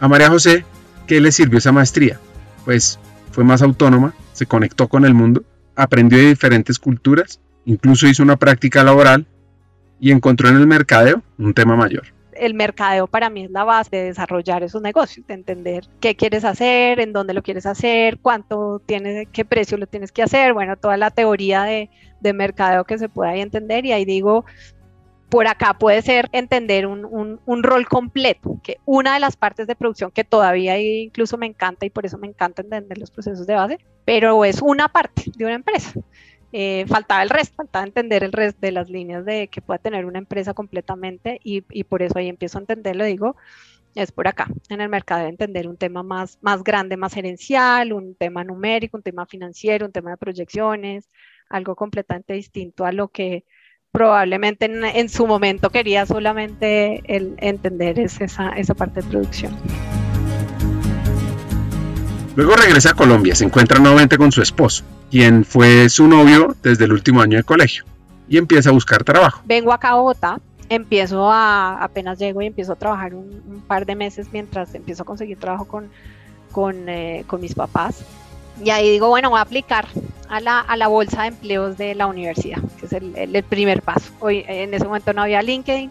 a 0.00 0.08
María 0.08 0.28
José, 0.28 0.64
¿qué 1.06 1.20
le 1.20 1.32
sirvió 1.32 1.58
esa 1.58 1.72
maestría? 1.72 2.20
Pues 2.64 2.98
fue 3.32 3.44
más 3.44 3.62
autónoma, 3.62 4.14
se 4.32 4.46
conectó 4.46 4.88
con 4.88 5.04
el 5.04 5.14
mundo, 5.14 5.42
aprendió 5.74 6.18
de 6.18 6.28
diferentes 6.28 6.78
culturas 6.78 7.40
Incluso 7.68 8.08
hizo 8.08 8.22
una 8.22 8.38
práctica 8.38 8.82
laboral 8.82 9.26
y 10.00 10.10
encontró 10.10 10.48
en 10.48 10.56
el 10.56 10.66
mercadeo 10.66 11.22
un 11.36 11.52
tema 11.52 11.76
mayor. 11.76 12.04
El 12.32 12.54
mercadeo 12.54 13.06
para 13.06 13.28
mí 13.28 13.44
es 13.44 13.50
la 13.50 13.62
base 13.64 13.94
de 13.94 14.04
desarrollar 14.04 14.62
esos 14.62 14.80
negocios, 14.80 15.26
de 15.26 15.34
entender 15.34 15.84
qué 16.00 16.16
quieres 16.16 16.46
hacer, 16.46 16.98
en 16.98 17.12
dónde 17.12 17.34
lo 17.34 17.42
quieres 17.42 17.66
hacer, 17.66 18.20
cuánto 18.22 18.80
tienes, 18.86 19.28
qué 19.30 19.44
precio 19.44 19.76
lo 19.76 19.86
tienes 19.86 20.12
que 20.12 20.22
hacer, 20.22 20.54
bueno, 20.54 20.76
toda 20.76 20.96
la 20.96 21.10
teoría 21.10 21.64
de, 21.64 21.90
de 22.20 22.32
mercadeo 22.32 22.84
que 22.84 22.96
se 22.96 23.10
puede 23.10 23.32
ahí 23.32 23.40
entender 23.42 23.84
y 23.84 23.92
ahí 23.92 24.06
digo, 24.06 24.46
por 25.28 25.46
acá 25.46 25.74
puede 25.74 26.00
ser 26.02 26.28
entender 26.32 26.86
un, 26.86 27.38
un, 27.44 27.62
rol 27.62 27.86
completo, 27.86 28.60
que 28.62 28.78
una 28.86 29.14
de 29.14 29.20
las 29.20 29.36
partes 29.36 29.66
de 29.66 29.76
producción 29.76 30.10
que 30.10 30.24
todavía 30.24 30.78
incluso 30.80 31.36
me 31.36 31.46
encanta 31.46 31.84
y 31.84 31.90
por 31.90 32.06
eso 32.06 32.16
me 32.18 32.28
encanta 32.28 32.62
entender 32.62 32.98
los 32.98 33.10
procesos 33.10 33.46
de 33.46 33.54
base, 33.54 33.78
pero 34.04 34.44
es 34.44 34.62
una 34.62 34.88
parte 34.88 35.24
de 35.36 35.44
una 35.44 35.54
empresa. 35.54 35.92
Eh, 36.50 36.86
faltaba 36.88 37.22
el 37.22 37.28
resto, 37.28 37.56
faltaba 37.56 37.84
entender 37.84 38.24
el 38.24 38.32
resto 38.32 38.60
de 38.62 38.72
las 38.72 38.88
líneas 38.88 39.22
de 39.26 39.48
que 39.48 39.60
pueda 39.60 39.78
tener 39.78 40.06
una 40.06 40.18
empresa 40.18 40.54
completamente 40.54 41.40
y, 41.44 41.62
y, 41.68 41.84
por 41.84 42.00
eso 42.00 42.18
ahí 42.18 42.28
empiezo 42.28 42.56
a 42.56 42.62
entenderlo, 42.62 43.04
digo, 43.04 43.36
es 43.94 44.12
por 44.12 44.28
acá, 44.28 44.48
en 44.70 44.80
el 44.80 44.88
mercado 44.88 45.24
de 45.24 45.28
entender 45.28 45.68
un 45.68 45.76
tema 45.76 46.02
más, 46.02 46.38
más 46.40 46.62
grande, 46.64 46.96
más 46.96 47.12
gerencial, 47.12 47.92
un 47.92 48.14
tema 48.14 48.44
numérico, 48.44 48.96
un 48.96 49.02
tema 49.02 49.26
financiero, 49.26 49.84
un 49.84 49.92
tema 49.92 50.10
de 50.12 50.16
proyecciones, 50.16 51.10
algo 51.50 51.76
completamente 51.76 52.32
distinto 52.34 52.86
a 52.86 52.92
lo 52.92 53.08
que 53.08 53.44
probablemente 53.92 54.66
en, 54.66 54.84
en 54.84 55.08
su 55.08 55.26
momento 55.26 55.70
quería 55.70 56.06
solamente 56.06 57.02
el 57.06 57.34
entender 57.38 57.98
es 57.98 58.20
esa, 58.20 58.50
esa 58.50 58.74
parte 58.74 59.02
de 59.02 59.08
producción. 59.08 59.56
Luego 62.36 62.54
regresa 62.54 62.90
a 62.90 62.94
Colombia, 62.94 63.34
se 63.34 63.44
encuentra 63.44 63.80
nuevamente 63.80 64.16
con 64.16 64.30
su 64.30 64.40
esposo, 64.42 64.84
quien 65.10 65.44
fue 65.44 65.88
su 65.88 66.06
novio 66.06 66.54
desde 66.62 66.84
el 66.84 66.92
último 66.92 67.20
año 67.20 67.36
de 67.36 67.42
colegio, 67.42 67.84
y 68.28 68.36
empieza 68.36 68.70
a 68.70 68.72
buscar 68.72 69.02
trabajo. 69.02 69.42
Vengo 69.44 69.72
acá 69.72 69.88
a 69.90 69.94
Bogotá, 69.96 70.38
empiezo 70.68 71.28
a, 71.32 71.82
apenas 71.82 72.18
llego 72.18 72.40
y 72.40 72.46
empiezo 72.46 72.74
a 72.74 72.76
trabajar 72.76 73.14
un, 73.14 73.42
un 73.48 73.60
par 73.62 73.86
de 73.86 73.96
meses 73.96 74.28
mientras 74.32 74.72
empiezo 74.74 75.02
a 75.02 75.06
conseguir 75.06 75.38
trabajo 75.38 75.66
con, 75.66 75.90
con, 76.52 76.88
eh, 76.88 77.24
con 77.26 77.40
mis 77.40 77.54
papás. 77.54 78.04
Y 78.62 78.70
ahí 78.70 78.88
digo, 78.90 79.08
bueno, 79.08 79.30
voy 79.30 79.40
a 79.40 79.42
aplicar 79.42 79.86
a 80.28 80.40
la, 80.40 80.60
a 80.60 80.76
la 80.76 80.88
bolsa 80.88 81.22
de 81.22 81.28
empleos 81.28 81.78
de 81.78 81.94
la 81.94 82.06
universidad, 82.06 82.58
que 82.78 82.86
es 82.86 82.92
el, 82.92 83.16
el, 83.16 83.34
el 83.34 83.42
primer 83.42 83.82
paso. 83.82 84.12
Hoy 84.20 84.44
en 84.48 84.74
ese 84.74 84.84
momento 84.84 85.12
no 85.12 85.22
había 85.22 85.42
LinkedIn, 85.42 85.90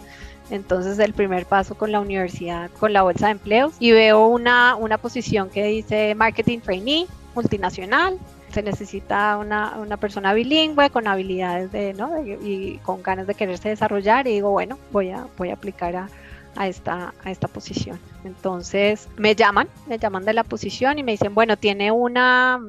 entonces 0.49 0.97
el 0.99 1.13
primer 1.13 1.45
paso 1.45 1.75
con 1.75 1.91
la 1.91 1.99
universidad, 1.99 2.69
con 2.79 2.93
la 2.93 3.01
bolsa 3.01 3.27
de 3.27 3.33
empleos, 3.33 3.73
y 3.79 3.91
veo 3.91 4.27
una, 4.27 4.75
una 4.75 4.97
posición 4.97 5.49
que 5.49 5.63
dice 5.65 6.15
Marketing 6.15 6.59
Trainee, 6.59 7.07
multinacional. 7.35 8.17
Se 8.53 8.63
necesita 8.63 9.37
una, 9.37 9.75
una 9.77 9.97
persona 9.97 10.33
bilingüe 10.33 10.89
con 10.89 11.05
habilidades 11.05 11.69
de, 11.71 11.93
¿no? 11.93 12.09
De, 12.11 12.39
y 12.41 12.77
con 12.77 13.03
ganas 13.03 13.27
de 13.27 13.35
quererse 13.35 13.67
desarrollar 13.69 14.25
y 14.25 14.31
digo, 14.31 14.51
bueno, 14.51 14.79
voy 14.91 15.09
a, 15.09 15.27
voy 15.37 15.49
a 15.49 15.53
aplicar 15.53 15.95
a, 15.97 16.09
a 16.55 16.67
esta, 16.67 17.13
a 17.25 17.29
esta 17.29 17.49
posición. 17.49 17.99
Entonces 18.23 19.09
me 19.17 19.35
llaman, 19.35 19.67
me 19.85 19.99
llaman 19.99 20.23
de 20.23 20.33
la 20.33 20.45
posición 20.45 20.97
y 20.97 21.03
me 21.03 21.11
dicen, 21.11 21.35
bueno, 21.35 21.57
tiene 21.57 21.91
una, 21.91 22.59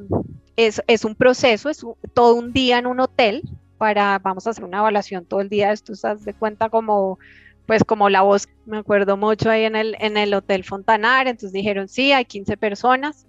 es, 0.59 0.83
es 0.89 1.05
un 1.05 1.15
proceso, 1.15 1.71
es 1.71 1.87
todo 2.15 2.35
un 2.35 2.53
día 2.53 2.79
en 2.79 2.89
un 2.89 2.99
hotel 2.99 3.43
para, 3.79 4.19
vamos 4.19 4.45
a 4.45 4.51
hacer 4.51 4.65
una 4.65 4.79
evaluación 4.79 5.25
todo 5.25 5.41
el 5.41 5.49
día, 5.49 5.71
esto 5.71 5.95
se 5.95 6.17
de 6.17 6.35
cuenta 6.35 6.69
como 6.69 7.21
pues 7.65 7.85
como 7.85 8.09
la 8.09 8.23
voz, 8.23 8.49
me 8.67 8.79
acuerdo 8.79 9.17
mucho 9.17 9.51
ahí 9.51 9.65
en 9.65 9.77
el, 9.77 9.95
en 10.01 10.17
el 10.17 10.35
Hotel 10.35 10.65
Fontanar, 10.65 11.29
entonces 11.29 11.53
dijeron, 11.53 11.87
sí, 11.87 12.13
hay 12.13 12.25
15 12.25 12.57
personas. 12.57 13.27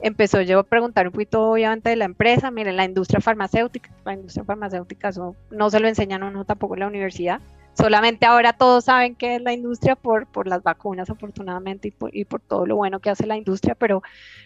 Empezó 0.00 0.40
yo 0.40 0.60
a 0.60 0.62
preguntar 0.62 1.06
un 1.06 1.12
poquito, 1.12 1.50
obviamente, 1.50 1.90
de 1.90 1.96
la 1.96 2.06
empresa, 2.06 2.50
miren, 2.50 2.78
la 2.78 2.86
industria 2.86 3.20
farmacéutica, 3.20 3.90
la 4.06 4.14
industria 4.14 4.44
farmacéutica 4.44 5.10
eso 5.10 5.36
no 5.50 5.68
se 5.68 5.78
lo 5.78 5.88
enseñan 5.88 6.22
uno 6.22 6.46
tampoco 6.46 6.72
en 6.74 6.80
la 6.80 6.86
universidad. 6.86 7.42
Solamente 7.74 8.26
ahora 8.26 8.52
todos 8.52 8.84
saben 8.84 9.14
qué 9.14 9.36
es 9.36 9.42
la 9.42 9.52
industria 9.52 9.96
por, 9.96 10.26
por 10.26 10.46
las 10.46 10.62
vacunas, 10.62 11.08
afortunadamente, 11.08 11.88
y 11.88 11.90
por, 11.90 12.14
y 12.14 12.24
por 12.26 12.40
todo 12.40 12.66
lo 12.66 12.76
bueno 12.76 13.00
que 13.00 13.08
hace 13.10 13.26
la 13.26 13.36
industria, 13.36 13.74
pero, 13.74 14.02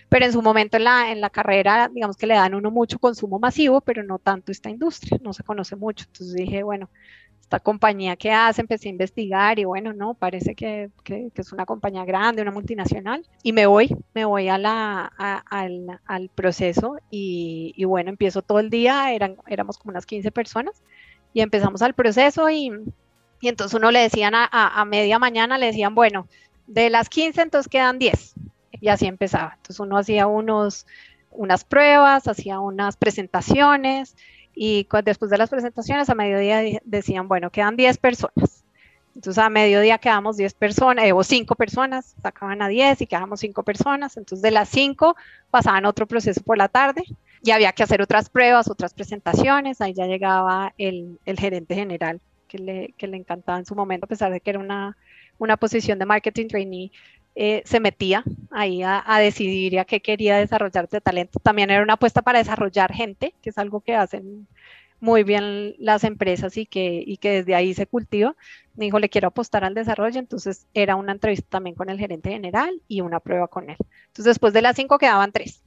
pero 0.08 0.26
en 0.26 0.32
su 0.32 0.42
momento 0.42 0.76
en 0.76 0.84
la, 0.84 1.10
en 1.10 1.20
la 1.20 1.30
carrera, 1.30 1.90
digamos 1.92 2.16
que 2.16 2.28
le 2.28 2.34
dan 2.34 2.54
uno 2.54 2.70
mucho 2.70 2.98
consumo 3.00 3.38
masivo, 3.40 3.80
pero 3.80 4.04
no 4.04 4.18
tanto 4.18 4.52
esta 4.52 4.70
industria, 4.70 5.18
no 5.22 5.32
se 5.32 5.42
conoce 5.42 5.74
mucho. 5.74 6.04
Entonces 6.08 6.34
dije, 6.34 6.62
bueno, 6.62 6.88
esta 7.40 7.60
compañía 7.60 8.16
que 8.16 8.32
hace, 8.32 8.60
empecé 8.60 8.88
a 8.88 8.92
investigar 8.92 9.58
y 9.58 9.64
bueno, 9.64 9.92
no, 9.92 10.14
parece 10.14 10.54
que, 10.54 10.90
que, 11.04 11.30
que 11.34 11.42
es 11.42 11.52
una 11.52 11.66
compañía 11.66 12.04
grande, 12.04 12.42
una 12.42 12.50
multinacional. 12.50 13.24
Y 13.42 13.52
me 13.52 13.66
voy, 13.66 13.88
me 14.14 14.24
voy 14.24 14.48
a 14.48 14.58
la, 14.58 15.12
a, 15.18 15.38
al, 15.50 16.00
al, 16.06 16.28
proceso 16.28 16.96
y, 17.10 17.72
y, 17.76 17.84
bueno, 17.84 18.10
empiezo 18.10 18.42
todo 18.42 18.60
el 18.60 18.70
día, 18.70 19.12
eran, 19.12 19.36
éramos 19.46 19.78
como 19.78 19.90
unas 19.90 20.06
15 20.06 20.32
personas 20.32 20.82
y 21.32 21.40
empezamos 21.40 21.82
al 21.82 21.94
proceso 21.94 22.50
y, 22.50 22.72
y 23.40 23.48
entonces 23.48 23.74
uno 23.74 23.90
le 23.90 24.00
decían 24.00 24.34
a, 24.34 24.48
a, 24.50 24.80
a, 24.80 24.84
media 24.84 25.18
mañana, 25.18 25.58
le 25.58 25.66
decían, 25.66 25.94
bueno, 25.94 26.26
de 26.66 26.90
las 26.90 27.08
15 27.08 27.42
entonces 27.42 27.70
quedan 27.70 27.98
10 27.98 28.34
y 28.80 28.88
así 28.88 29.06
empezaba. 29.06 29.54
Entonces 29.56 29.80
uno 29.80 29.98
hacía 29.98 30.26
unos, 30.26 30.86
unas 31.30 31.64
pruebas, 31.64 32.28
hacía 32.28 32.60
unas 32.60 32.96
presentaciones 32.96 34.16
y 34.54 34.88
después 35.04 35.30
de 35.30 35.38
las 35.38 35.50
presentaciones 35.50 36.08
a 36.08 36.14
mediodía 36.14 36.80
decían, 36.84 37.28
bueno, 37.28 37.50
quedan 37.50 37.76
10 37.76 37.98
personas. 37.98 38.64
Entonces 39.14 39.42
a 39.42 39.48
mediodía 39.48 39.98
quedamos 39.98 40.36
10 40.36 40.54
personas, 40.54 41.04
eh, 41.06 41.12
o 41.12 41.22
5 41.22 41.54
personas, 41.54 42.14
sacaban 42.22 42.60
a 42.60 42.68
10 42.68 43.00
y 43.00 43.06
quedamos 43.06 43.40
5 43.40 43.62
personas. 43.62 44.16
Entonces 44.16 44.42
de 44.42 44.50
las 44.50 44.68
5 44.68 45.16
pasaban 45.50 45.86
otro 45.86 46.06
proceso 46.06 46.42
por 46.42 46.58
la 46.58 46.68
tarde 46.68 47.04
y 47.42 47.50
había 47.50 47.72
que 47.72 47.82
hacer 47.82 48.02
otras 48.02 48.28
pruebas, 48.28 48.68
otras 48.68 48.92
presentaciones. 48.92 49.80
Ahí 49.80 49.94
ya 49.94 50.06
llegaba 50.06 50.74
el, 50.76 51.18
el 51.24 51.38
gerente 51.38 51.74
general 51.74 52.20
que 52.46 52.58
le, 52.58 52.94
encantaba 53.16 53.58
en 53.58 53.66
su 53.66 53.74
momento, 53.74 54.06
a 54.06 54.08
pesar 54.08 54.32
de 54.32 54.40
que 54.40 54.50
era 54.50 54.58
una, 54.58 54.96
una 55.38 55.56
posición 55.56 55.98
de 55.98 56.06
marketing 56.06 56.48
trainee. 56.48 56.92
Eh, 57.38 57.62
se 57.66 57.80
metía 57.80 58.24
ahí 58.50 58.82
a, 58.82 59.02
a, 59.06 59.20
decidir 59.20 59.72
ya 59.72 59.84
qué 59.84 60.00
quería 60.00 60.38
desarrollar 60.38 60.88
de 60.88 61.00
talento. 61.02 61.38
También 61.40 61.70
era 61.70 61.82
una 61.82 61.94
apuesta 61.94 62.22
para 62.22 62.38
desarrollar 62.38 62.92
gente, 62.92 63.34
que 63.42 63.50
es 63.50 63.58
algo 63.58 63.80
que 63.80 63.94
hacen 63.94 64.46
muy 65.00 65.22
bien 65.24 65.74
las 65.78 66.04
empresas 66.04 66.56
y 66.56 66.66
que, 66.66 67.02
y 67.06 67.18
que 67.18 67.30
desde 67.30 67.54
ahí 67.54 67.74
se 67.74 67.86
cultiva. 67.86 68.34
Me 68.74 68.86
dijo, 68.86 68.98
le 68.98 69.08
quiero 69.08 69.28
apostar 69.28 69.64
al 69.64 69.74
desarrollo, 69.74 70.18
entonces 70.18 70.66
era 70.74 70.96
una 70.96 71.12
entrevista 71.12 71.48
también 71.48 71.76
con 71.76 71.90
el 71.90 71.98
gerente 71.98 72.30
general 72.30 72.80
y 72.88 73.00
una 73.00 73.20
prueba 73.20 73.48
con 73.48 73.70
él. 73.70 73.76
Entonces 74.06 74.24
después 74.26 74.52
de 74.52 74.62
las 74.62 74.76
cinco 74.76 74.98
quedaban 74.98 75.32
tres. 75.32 75.62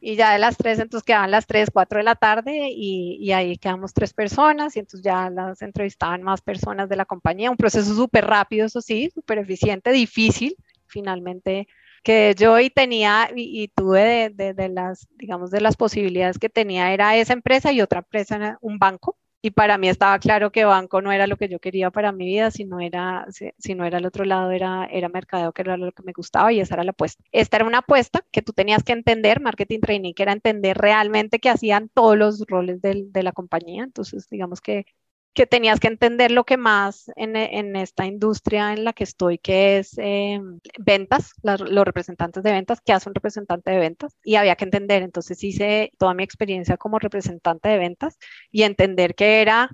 Y 0.00 0.16
ya 0.16 0.32
de 0.32 0.38
las 0.38 0.56
tres, 0.56 0.78
entonces 0.78 1.04
quedaban 1.04 1.30
las 1.30 1.46
tres, 1.46 1.70
cuatro 1.72 1.98
de 1.98 2.04
la 2.04 2.14
tarde 2.16 2.70
y, 2.70 3.18
y 3.20 3.32
ahí 3.32 3.56
quedamos 3.58 3.92
tres 3.92 4.14
personas 4.14 4.76
y 4.76 4.80
entonces 4.80 5.02
ya 5.02 5.28
las 5.30 5.62
entrevistaban 5.62 6.22
más 6.22 6.40
personas 6.40 6.88
de 6.88 6.96
la 6.96 7.04
compañía. 7.04 7.50
Un 7.50 7.56
proceso 7.56 7.94
súper 7.94 8.26
rápido, 8.26 8.66
eso 8.66 8.80
sí, 8.80 9.10
súper 9.14 9.38
eficiente, 9.38 9.92
difícil. 9.92 10.56
Finalmente 10.86 11.68
que 12.02 12.34
yo 12.36 12.58
y 12.58 12.70
tenía 12.70 13.30
y, 13.34 13.68
tuve 13.68 14.00
de, 14.02 14.30
de, 14.30 14.54
de, 14.54 14.68
las, 14.68 15.06
digamos, 15.16 15.50
de 15.50 15.60
las 15.60 15.76
posibilidades 15.76 16.38
que 16.38 16.48
tenía 16.48 16.92
era 16.92 17.16
esa 17.16 17.32
empresa 17.32 17.72
y 17.72 17.80
otra 17.80 18.00
empresa, 18.00 18.58
un 18.60 18.78
banco. 18.78 19.16
Y 19.42 19.52
para 19.52 19.78
mí 19.78 19.88
estaba 19.88 20.18
claro 20.18 20.52
que 20.52 20.64
banco 20.66 21.00
no 21.00 21.12
era 21.12 21.26
lo 21.26 21.36
que 21.36 21.48
yo 21.48 21.60
quería 21.60 21.90
para 21.90 22.12
mi 22.12 22.26
vida, 22.26 22.50
sino 22.50 22.78
era, 22.80 23.26
si, 23.30 23.74
no 23.74 23.84
era 23.86 23.98
el 23.98 24.04
otro 24.06 24.24
lado, 24.24 24.50
era, 24.50 24.84
era 24.86 25.08
mercadeo, 25.08 25.52
que 25.52 25.62
era 25.62 25.78
lo 25.78 25.92
que 25.92 26.02
me 26.02 26.12
gustaba 26.12 26.52
y 26.52 26.60
esa 26.60 26.74
era 26.74 26.84
la 26.84 26.90
apuesta. 26.90 27.24
Esta 27.32 27.56
era 27.56 27.66
una 27.66 27.78
apuesta 27.78 28.22
que 28.32 28.42
tú 28.42 28.52
tenías 28.52 28.84
que 28.84 28.92
entender, 28.92 29.40
marketing 29.40 29.80
training, 29.80 30.12
que 30.14 30.22
era 30.24 30.32
entender 30.32 30.76
realmente 30.76 31.38
que 31.38 31.48
hacían 31.48 31.88
todos 31.88 32.18
los 32.18 32.44
roles 32.48 32.80
de 32.82 33.22
la 33.22 33.32
compañía. 33.32 33.84
Entonces, 33.84 34.28
digamos 34.28 34.60
que 34.60 34.84
que 35.32 35.46
tenías 35.46 35.78
que 35.78 35.88
entender 35.88 36.30
lo 36.30 36.44
que 36.44 36.56
más 36.56 37.10
en, 37.16 37.36
en, 37.36 37.76
esta 37.76 38.04
industria 38.06 38.72
en 38.72 38.84
la 38.84 38.92
que 38.92 39.04
estoy, 39.04 39.38
que 39.38 39.78
es 39.78 39.96
eh, 39.98 40.40
ventas, 40.78 41.32
los 41.42 41.84
representantes 41.84 42.42
de 42.42 42.52
ventas, 42.52 42.80
qué 42.84 42.92
hace 42.92 43.08
un 43.08 43.14
representante 43.14 43.70
de 43.70 43.78
ventas, 43.78 44.16
y 44.24 44.34
había 44.34 44.56
que 44.56 44.64
entender, 44.64 45.02
entonces 45.02 45.42
hice 45.44 45.92
toda 45.98 46.14
mi 46.14 46.24
experiencia 46.24 46.76
como 46.76 46.98
representante 46.98 47.68
de 47.68 47.78
ventas 47.78 48.18
y 48.50 48.62
entender 48.64 49.14
que 49.14 49.40
era 49.40 49.70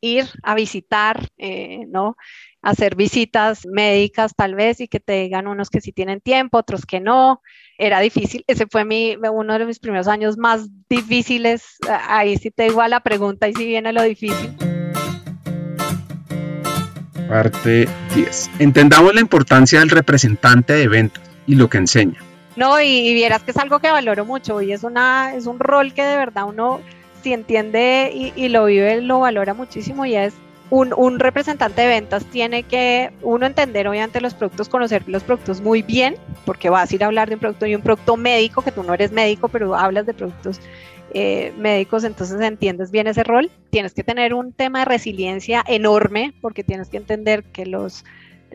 ir 0.00 0.26
a 0.42 0.54
visitar, 0.54 1.28
eh, 1.38 1.84
¿no? 1.88 2.16
Hacer 2.62 2.94
visitas 2.94 3.66
médicas 3.66 4.34
tal 4.34 4.54
vez 4.54 4.80
y 4.80 4.88
que 4.88 5.00
te 5.00 5.20
digan 5.20 5.46
unos 5.46 5.70
que 5.70 5.80
sí 5.80 5.92
tienen 5.92 6.20
tiempo, 6.20 6.58
otros 6.58 6.86
que 6.86 7.00
no. 7.00 7.42
Era 7.78 8.00
difícil. 8.00 8.44
Ese 8.46 8.66
fue 8.66 8.84
mi, 8.84 9.16
uno 9.16 9.58
de 9.58 9.66
mis 9.66 9.78
primeros 9.78 10.08
años 10.08 10.36
más 10.36 10.68
difíciles. 10.88 11.76
Ahí 11.88 12.36
sí 12.36 12.50
te 12.50 12.64
digo 12.64 12.82
a 12.82 12.88
la 12.88 13.00
pregunta 13.00 13.48
y 13.48 13.54
si 13.54 13.66
viene 13.66 13.92
lo 13.92 14.02
difícil. 14.02 14.69
Parte 17.30 17.88
10. 18.16 18.50
Entendamos 18.58 19.14
la 19.14 19.20
importancia 19.20 19.78
del 19.78 19.90
representante 19.90 20.72
de 20.72 20.88
ventas 20.88 21.22
y 21.46 21.54
lo 21.54 21.70
que 21.70 21.78
enseña. 21.78 22.20
No, 22.56 22.80
y, 22.80 23.14
vieras 23.14 23.44
que 23.44 23.52
es 23.52 23.56
algo 23.56 23.78
que 23.78 23.88
valoro 23.88 24.24
mucho 24.24 24.60
y 24.60 24.72
es, 24.72 24.82
una, 24.82 25.32
es 25.36 25.46
un 25.46 25.60
rol 25.60 25.94
que 25.94 26.02
de 26.02 26.16
verdad 26.16 26.46
uno, 26.48 26.80
si 27.22 27.32
entiende 27.32 28.10
y, 28.12 28.32
y 28.34 28.48
lo 28.48 28.64
vive, 28.64 29.00
lo 29.00 29.20
valora 29.20 29.54
muchísimo 29.54 30.06
y 30.06 30.16
es 30.16 30.34
un, 30.70 30.92
un, 30.96 31.20
representante 31.20 31.82
de 31.82 31.86
ventas 31.86 32.24
tiene 32.24 32.64
que, 32.64 33.12
uno, 33.22 33.46
entender 33.46 33.86
obviamente 33.86 34.20
los 34.20 34.34
productos, 34.34 34.68
conocer 34.68 35.04
los 35.06 35.22
productos 35.22 35.60
muy 35.60 35.82
bien, 35.82 36.16
porque 36.44 36.68
vas 36.68 36.90
a 36.90 36.94
ir 36.96 37.04
a 37.04 37.06
hablar 37.06 37.28
de 37.28 37.34
un 37.34 37.40
producto 37.40 37.64
y 37.64 37.76
un 37.76 37.82
producto 37.82 38.16
médico, 38.16 38.62
que 38.62 38.72
tú 38.72 38.82
no 38.82 38.92
eres 38.92 39.12
médico, 39.12 39.46
pero 39.46 39.76
hablas 39.76 40.04
de 40.04 40.14
productos 40.14 40.60
eh, 41.12 41.52
médicos, 41.58 42.04
entonces 42.04 42.40
entiendes 42.40 42.90
bien 42.90 43.06
ese 43.06 43.24
rol. 43.24 43.50
Tienes 43.70 43.94
que 43.94 44.04
tener 44.04 44.32
un 44.32 44.52
tema 44.52 44.80
de 44.80 44.84
resiliencia 44.84 45.64
enorme 45.66 46.34
porque 46.40 46.62
tienes 46.62 46.88
que 46.88 46.98
entender 46.98 47.42
que 47.44 47.66
los, 47.66 48.04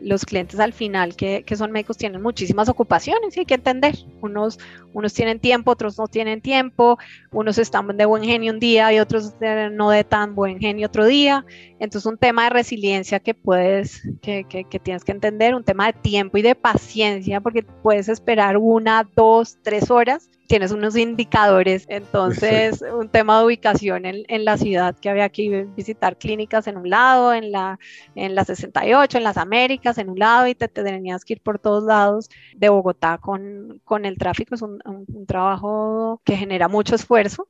los 0.00 0.24
clientes 0.24 0.58
al 0.58 0.72
final 0.72 1.16
que, 1.16 1.42
que, 1.44 1.56
son 1.56 1.70
médicos 1.70 1.98
tienen 1.98 2.22
muchísimas 2.22 2.68
ocupaciones 2.68 3.36
y 3.36 3.40
hay 3.40 3.46
que 3.46 3.54
entender. 3.54 3.94
Unos, 4.22 4.58
unos 4.94 5.12
tienen 5.12 5.38
tiempo, 5.38 5.70
otros 5.70 5.98
no 5.98 6.06
tienen 6.08 6.40
tiempo, 6.40 6.98
unos 7.30 7.58
están 7.58 7.94
de 7.96 8.06
buen 8.06 8.24
genio 8.24 8.52
un 8.52 8.58
día 8.58 8.90
y 8.92 9.00
otros 9.00 9.34
no 9.72 9.90
de 9.90 10.04
tan 10.04 10.34
buen 10.34 10.58
genio 10.58 10.86
otro 10.86 11.04
día. 11.04 11.44
Entonces 11.78 12.06
un 12.06 12.16
tema 12.16 12.44
de 12.44 12.50
resiliencia 12.50 13.20
que 13.20 13.34
puedes, 13.34 14.02
que, 14.22 14.44
que, 14.44 14.64
que, 14.64 14.78
tienes 14.78 15.04
que 15.04 15.12
entender, 15.12 15.54
un 15.54 15.64
tema 15.64 15.86
de 15.86 15.92
tiempo 15.92 16.38
y 16.38 16.42
de 16.42 16.54
paciencia 16.54 17.40
porque 17.42 17.62
puedes 17.62 18.08
esperar 18.08 18.56
una, 18.56 19.06
dos, 19.14 19.58
tres 19.62 19.90
horas 19.90 20.30
tienes 20.46 20.72
unos 20.72 20.96
indicadores, 20.96 21.86
entonces 21.88 22.82
un 22.82 23.08
tema 23.08 23.38
de 23.38 23.46
ubicación 23.46 24.06
en, 24.06 24.24
en, 24.28 24.44
la 24.44 24.56
ciudad 24.56 24.96
que 24.96 25.10
había 25.10 25.28
que 25.28 25.66
visitar 25.76 26.16
clínicas 26.18 26.66
en 26.66 26.76
un 26.76 26.90
lado, 26.90 27.34
en 27.34 27.52
la, 27.52 27.78
en 28.14 28.34
la 28.34 28.44
68, 28.44 29.18
en 29.18 29.24
las 29.24 29.36
Américas 29.36 29.98
en 29.98 30.10
un 30.10 30.18
lado 30.18 30.46
y 30.46 30.54
te, 30.54 30.68
te 30.68 30.82
tenías 30.82 31.24
que 31.24 31.34
ir 31.34 31.40
por 31.42 31.58
todos 31.58 31.84
lados. 31.84 32.28
De 32.54 32.68
Bogotá 32.68 33.18
con, 33.18 33.80
con 33.84 34.04
el 34.04 34.18
tráfico, 34.18 34.54
es 34.54 34.62
un, 34.62 34.80
un, 34.84 35.04
un 35.12 35.26
trabajo 35.26 36.20
que 36.24 36.36
genera 36.36 36.68
mucho 36.68 36.94
esfuerzo 36.94 37.48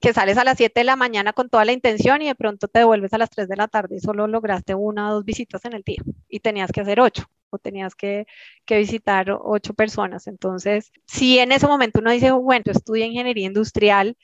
que 0.00 0.12
sales 0.12 0.36
a 0.38 0.44
las 0.44 0.58
7 0.58 0.80
de 0.80 0.84
la 0.84 0.96
mañana 0.96 1.32
con 1.32 1.48
toda 1.48 1.64
la 1.64 1.72
intención 1.72 2.22
y 2.22 2.26
de 2.26 2.34
pronto 2.34 2.68
te 2.68 2.80
devuelves 2.80 3.12
a 3.12 3.18
las 3.18 3.30
3 3.30 3.48
de 3.48 3.56
la 3.56 3.68
tarde 3.68 3.96
y 3.96 4.00
solo 4.00 4.26
lograste 4.26 4.74
una 4.74 5.10
o 5.10 5.14
dos 5.14 5.24
visitas 5.24 5.64
en 5.64 5.72
el 5.72 5.82
día 5.82 6.02
y 6.28 6.40
tenías 6.40 6.70
que 6.72 6.82
hacer 6.82 7.00
ocho 7.00 7.24
o 7.50 7.58
tenías 7.58 7.94
que, 7.94 8.26
que, 8.64 8.78
visitar 8.78 9.30
ocho 9.40 9.74
personas. 9.74 10.26
Entonces, 10.26 10.92
si 11.06 11.38
en 11.38 11.52
ese 11.52 11.66
momento 11.66 12.00
uno 12.00 12.10
dice, 12.10 12.30
bueno, 12.32 12.64
estudio 12.66 13.04
ingeniería 13.04 13.46
industrial 13.46 14.16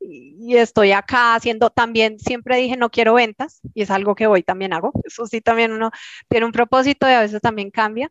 y 0.00 0.56
estoy 0.56 0.92
acá 0.92 1.34
haciendo 1.34 1.70
también, 1.70 2.18
siempre 2.18 2.56
dije, 2.56 2.76
no 2.76 2.90
quiero 2.90 3.14
ventas 3.14 3.60
y 3.74 3.82
es 3.82 3.90
algo 3.90 4.14
que 4.14 4.26
hoy 4.26 4.42
también 4.42 4.72
hago. 4.72 4.92
Eso 5.04 5.26
sí, 5.26 5.40
también 5.40 5.72
uno 5.72 5.90
tiene 6.28 6.46
un 6.46 6.52
propósito 6.52 7.08
y 7.08 7.12
a 7.12 7.20
veces 7.20 7.40
también 7.40 7.70
cambia. 7.70 8.10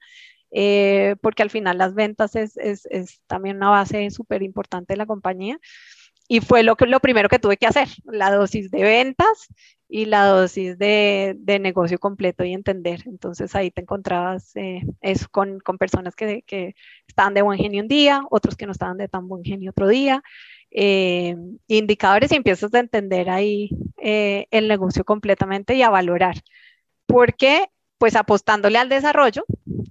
Eh, 0.54 1.16
porque 1.22 1.44
al 1.44 1.50
final 1.50 1.78
las 1.78 1.94
ventas 1.94 2.36
es, 2.36 2.58
es, 2.58 2.86
es 2.88 3.22
también 3.26 3.56
una 3.56 3.70
base 3.70 4.10
súper 4.12 4.44
importante 4.44 4.94
de 4.94 4.98
la 4.98 5.06
compañía 5.06 5.58
y 6.28 6.40
fue 6.40 6.64
lo, 6.64 6.78
que, 6.78 6.86
lo 6.86 7.02
primero 7.02 7.28
que 7.28 7.40
tuve 7.40 7.58
que 7.58 7.68
hacer, 7.68 7.90
la 8.06 8.32
dosis 8.32 8.72
de 8.72 8.84
ventas 8.84 9.50
y 9.94 10.06
la 10.06 10.26
dosis 10.26 10.78
de, 10.78 11.36
de 11.38 11.60
negocio 11.60 12.00
completo 12.00 12.46
y 12.46 12.54
entender. 12.54 13.04
Entonces 13.08 13.54
ahí 13.56 13.72
te 13.72 13.82
encontrabas 13.82 14.56
eh, 14.56 14.84
eso 15.02 15.28
con, 15.30 15.60
con 15.60 15.78
personas 15.78 16.16
que, 16.16 16.44
que, 16.44 16.76
estaban 17.08 17.34
de 17.34 17.42
buen 17.42 17.60
genio 17.60 17.82
un 17.82 17.90
día, 17.90 18.22
otros 18.32 18.56
que 18.56 18.66
no 18.66 18.72
estaban 18.72 18.98
de 18.98 19.10
tan 19.10 19.28
buen 19.28 19.44
genio 19.44 19.72
otro 19.72 19.90
día, 19.90 20.24
eh, 20.72 21.36
indicadores 21.68 22.32
y 22.32 22.36
empiezas 22.38 22.74
a 22.74 22.80
entender 22.80 23.30
ahí 23.30 23.70
eh, 24.02 24.48
el 24.52 24.70
negocio 24.70 25.04
completamente 25.04 25.76
y 25.76 25.82
a 25.82 25.90
valorar. 25.90 26.38
Porque 27.06 27.68
pues 27.98 28.16
apostándole 28.16 28.78
al 28.78 28.88
desarrollo, 28.88 29.44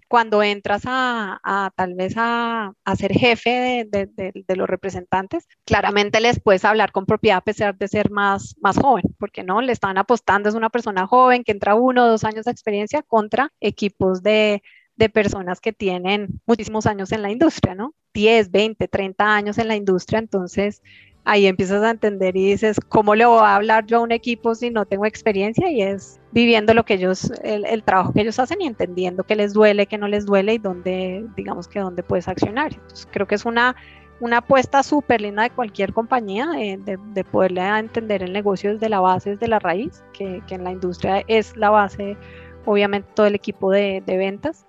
cuando 0.08 0.42
entras 0.42 0.82
a, 0.86 1.40
a 1.42 1.70
tal 1.74 1.94
vez 1.94 2.14
a, 2.16 2.72
a, 2.84 2.96
ser 2.96 3.12
jefe 3.12 3.86
de, 3.88 4.06
de, 4.06 4.32
de, 4.46 4.56
los 4.56 4.68
representantes, 4.68 5.46
claramente 5.64 6.20
les 6.20 6.40
puedes 6.40 6.64
hablar 6.64 6.92
con 6.92 7.06
propiedad 7.06 7.38
a 7.38 7.42
pesar 7.42 7.76
de 7.76 7.88
ser 7.88 8.10
más, 8.10 8.56
más 8.60 8.78
joven, 8.78 9.04
porque 9.18 9.42
no, 9.42 9.60
le 9.60 9.72
están 9.72 9.98
apostando, 9.98 10.48
es 10.48 10.54
una 10.54 10.70
persona 10.70 11.06
joven 11.06 11.44
que 11.44 11.52
entra 11.52 11.74
uno 11.74 12.04
o 12.04 12.08
dos 12.08 12.24
años 12.24 12.44
de 12.44 12.52
experiencia 12.52 13.02
contra 13.02 13.52
equipos 13.60 14.22
de, 14.22 14.62
de 14.96 15.08
personas 15.08 15.60
que 15.60 15.72
tienen 15.72 16.40
muchísimos 16.46 16.86
años 16.86 17.10
en 17.12 17.22
la 17.22 17.30
industria, 17.30 17.74
¿no? 17.74 17.94
10, 18.12 18.50
20, 18.50 18.88
30 18.88 19.34
años 19.34 19.58
en 19.58 19.68
la 19.68 19.76
industria, 19.76 20.18
entonces 20.18 20.82
ahí 21.24 21.46
empiezas 21.46 21.82
a 21.82 21.90
entender 21.90 22.36
y 22.36 22.50
dices, 22.50 22.78
¿cómo 22.88 23.14
le 23.14 23.24
voy 23.26 23.40
a 23.40 23.56
hablar 23.56 23.86
yo 23.86 23.98
a 23.98 24.00
un 24.00 24.12
equipo 24.12 24.54
si 24.54 24.70
no 24.70 24.86
tengo 24.86 25.06
experiencia? 25.06 25.70
Y 25.70 25.82
es 25.82 26.20
viviendo 26.32 26.74
lo 26.74 26.84
que 26.84 26.94
ellos, 26.94 27.30
el, 27.42 27.64
el 27.66 27.82
trabajo 27.82 28.12
que 28.12 28.22
ellos 28.22 28.38
hacen 28.38 28.60
y 28.60 28.66
entendiendo 28.66 29.24
qué 29.24 29.36
les 29.36 29.52
duele, 29.52 29.86
qué 29.86 29.98
no 29.98 30.08
les 30.08 30.26
duele 30.26 30.54
y 30.54 30.58
dónde, 30.58 31.24
digamos 31.36 31.68
que 31.68 31.80
dónde 31.80 32.02
puedes 32.02 32.28
accionar. 32.28 32.72
Entonces, 32.72 33.08
creo 33.10 33.26
que 33.26 33.34
es 33.34 33.44
una, 33.44 33.76
una 34.20 34.38
apuesta 34.38 34.82
súper 34.82 35.20
linda 35.20 35.42
de 35.42 35.50
cualquier 35.50 35.92
compañía, 35.92 36.50
eh, 36.58 36.78
de, 36.78 36.98
de, 37.14 37.24
poderle 37.24 37.62
entender 37.62 38.22
el 38.22 38.32
negocio 38.32 38.72
desde 38.72 38.88
la 38.88 39.00
base, 39.00 39.30
desde 39.30 39.48
la 39.48 39.58
raíz, 39.58 40.02
que, 40.12 40.42
que 40.46 40.54
en 40.54 40.64
la 40.64 40.72
industria 40.72 41.22
es 41.26 41.56
la 41.56 41.70
base, 41.70 42.16
obviamente, 42.64 43.08
todo 43.14 43.26
el 43.26 43.34
equipo 43.34 43.70
de, 43.70 44.02
de 44.06 44.16
ventas. 44.16 44.66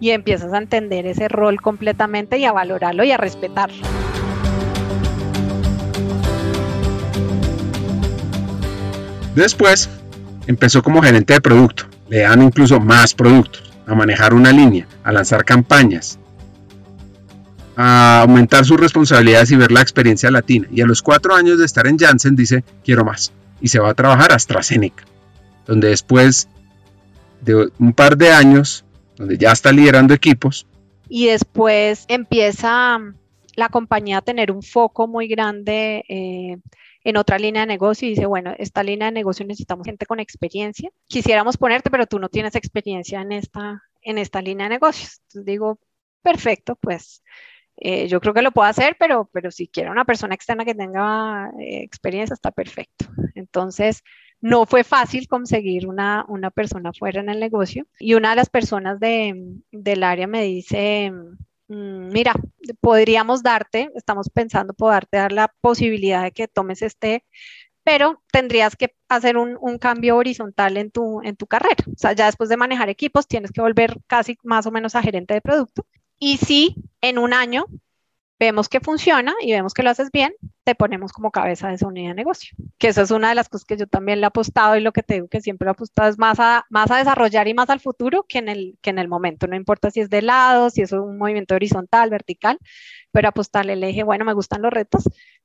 Y 0.00 0.10
empiezas 0.10 0.52
a 0.52 0.58
entender 0.58 1.06
ese 1.06 1.28
rol 1.28 1.60
completamente 1.60 2.36
y 2.36 2.44
a 2.44 2.52
valorarlo 2.52 3.04
y 3.04 3.12
a 3.12 3.16
respetarlo. 3.16 3.86
Después 9.34 9.90
empezó 10.46 10.82
como 10.82 11.02
gerente 11.02 11.34
de 11.34 11.40
producto, 11.40 11.84
le 12.08 12.20
dan 12.20 12.42
incluso 12.42 12.80
más 12.80 13.14
productos, 13.14 13.72
a 13.86 13.94
manejar 13.94 14.34
una 14.34 14.52
línea, 14.52 14.86
a 15.02 15.12
lanzar 15.12 15.44
campañas, 15.44 16.18
a 17.76 18.20
aumentar 18.22 18.64
sus 18.64 18.78
responsabilidades 18.78 19.50
y 19.50 19.56
ver 19.56 19.72
la 19.72 19.80
experiencia 19.80 20.30
latina. 20.30 20.68
Y 20.70 20.80
a 20.80 20.86
los 20.86 21.02
cuatro 21.02 21.34
años 21.34 21.58
de 21.58 21.64
estar 21.64 21.86
en 21.86 21.98
Janssen 21.98 22.36
dice, 22.36 22.64
quiero 22.84 23.04
más. 23.04 23.32
Y 23.60 23.68
se 23.68 23.78
va 23.78 23.90
a 23.90 23.94
trabajar 23.94 24.32
a 24.32 24.36
AstraZeneca, 24.36 25.04
donde 25.66 25.88
después 25.88 26.48
de 27.40 27.70
un 27.78 27.92
par 27.92 28.16
de 28.16 28.32
años, 28.32 28.84
donde 29.16 29.36
ya 29.38 29.52
está 29.52 29.72
liderando 29.72 30.14
equipos. 30.14 30.66
Y 31.08 31.26
después 31.26 32.04
empieza 32.08 32.98
la 33.56 33.68
compañía 33.68 34.18
a 34.18 34.22
tener 34.22 34.50
un 34.50 34.62
foco 34.62 35.06
muy 35.06 35.28
grande 35.28 36.04
eh, 36.08 36.58
en 37.04 37.16
otra 37.18 37.38
línea 37.38 37.62
de 37.62 37.66
negocio 37.66 38.08
y 38.08 38.12
dice, 38.12 38.26
bueno, 38.26 38.54
esta 38.58 38.82
línea 38.82 39.06
de 39.06 39.12
negocio 39.12 39.46
necesitamos 39.46 39.86
gente 39.86 40.06
con 40.06 40.20
experiencia. 40.20 40.90
Quisiéramos 41.06 41.58
ponerte, 41.58 41.90
pero 41.90 42.06
tú 42.06 42.18
no 42.18 42.30
tienes 42.30 42.56
experiencia 42.56 43.20
en 43.20 43.32
esta, 43.32 43.82
en 44.00 44.18
esta 44.18 44.40
línea 44.40 44.66
de 44.66 44.74
negocios. 44.76 45.20
Entonces 45.28 45.44
digo, 45.44 45.78
perfecto, 46.22 46.76
pues 46.76 47.22
eh, 47.76 48.08
yo 48.08 48.20
creo 48.20 48.32
que 48.32 48.42
lo 48.42 48.52
puedo 48.52 48.68
hacer, 48.68 48.96
pero, 48.98 49.28
pero 49.32 49.50
si 49.50 49.68
quiero 49.68 49.92
una 49.92 50.06
persona 50.06 50.34
externa 50.34 50.64
que 50.64 50.74
tenga 50.74 51.50
eh, 51.60 51.82
experiencia, 51.82 52.34
está 52.34 52.50
perfecto. 52.50 53.06
Entonces, 53.34 54.02
no 54.40 54.64
fue 54.66 54.84
fácil 54.84 55.28
conseguir 55.28 55.86
una, 55.86 56.24
una 56.28 56.50
persona 56.50 56.92
fuera 56.92 57.20
en 57.20 57.28
el 57.28 57.40
negocio 57.40 57.86
y 57.98 58.14
una 58.14 58.30
de 58.30 58.36
las 58.36 58.48
personas 58.48 58.98
de, 59.00 59.34
del 59.72 60.02
área 60.02 60.26
me 60.26 60.42
dice, 60.42 61.12
mira, 61.68 62.34
podríamos 62.80 63.42
darte, 63.42 63.90
estamos 63.94 64.28
pensando 64.30 64.74
poderte 64.74 65.16
dar 65.16 65.32
la 65.32 65.54
posibilidad 65.60 66.22
de 66.22 66.32
que 66.32 66.48
tomes 66.48 66.82
este 66.82 67.24
pero 67.84 68.22
tendrías 68.32 68.76
que 68.76 68.96
hacer 69.08 69.36
un, 69.36 69.58
un, 69.60 69.78
cambio 69.78 70.16
horizontal 70.16 70.78
en 70.78 70.90
tu, 70.90 71.20
en 71.22 71.36
tu 71.36 71.46
carrera. 71.46 71.84
O 71.86 71.98
sea, 71.98 72.14
ya 72.14 72.26
después 72.26 72.48
de 72.48 72.56
manejar 72.56 72.88
equipos, 72.88 73.28
tienes 73.28 73.52
que 73.52 73.60
volver 73.60 73.98
casi 74.06 74.38
más 74.42 74.66
o 74.66 74.70
menos 74.70 74.94
a 74.94 75.02
gerente 75.02 75.34
de 75.34 75.42
producto. 75.42 75.86
Y 76.18 76.38
si 76.38 76.76
en 77.02 77.18
un 77.18 77.34
año 77.34 77.66
vemos 78.38 78.68
que 78.68 78.80
funciona 78.80 79.34
y 79.40 79.52
vemos 79.52 79.74
que 79.74 79.82
lo 79.82 79.90
haces 79.90 80.10
bien, 80.10 80.34
te 80.64 80.74
ponemos 80.74 81.12
como 81.12 81.30
cabeza 81.30 81.68
de 81.68 81.74
esa 81.74 81.86
unidad 81.86 82.10
de 82.10 82.14
negocio. 82.14 82.56
Que 82.78 82.88
eso 82.88 83.02
es 83.02 83.10
una 83.10 83.28
de 83.28 83.34
las 83.34 83.48
cosas 83.48 83.64
que 83.64 83.76
yo 83.76 83.86
también 83.86 84.20
le 84.20 84.24
he 84.24 84.28
apostado 84.28 84.76
y 84.76 84.80
lo 84.80 84.92
que 84.92 85.02
te 85.02 85.14
digo 85.14 85.28
que 85.28 85.40
siempre 85.40 85.68
he 85.68 85.70
apostado 85.70 86.08
es 86.08 86.18
más 86.18 86.40
a, 86.40 86.64
más 86.70 86.90
a 86.90 86.96
desarrollar 86.96 87.48
y 87.48 87.54
más 87.54 87.70
al 87.70 87.80
futuro 87.80 88.24
que 88.28 88.38
en, 88.38 88.48
el, 88.48 88.78
que 88.82 88.90
en 88.90 88.98
el 88.98 89.08
momento. 89.08 89.46
No 89.46 89.56
importa 89.56 89.90
si 89.90 90.00
es 90.00 90.10
de 90.10 90.22
lado, 90.22 90.70
si 90.70 90.82
es 90.82 90.92
un 90.92 91.18
movimiento 91.18 91.54
horizontal, 91.54 92.10
vertical, 92.10 92.58
pero 93.12 93.28
apostarle, 93.28 93.76
le 93.76 93.88
dije, 93.88 94.02
bueno, 94.02 94.24
me 94.24 94.32
gustan 94.32 94.62
los 94.62 94.72
retos 94.72 95.04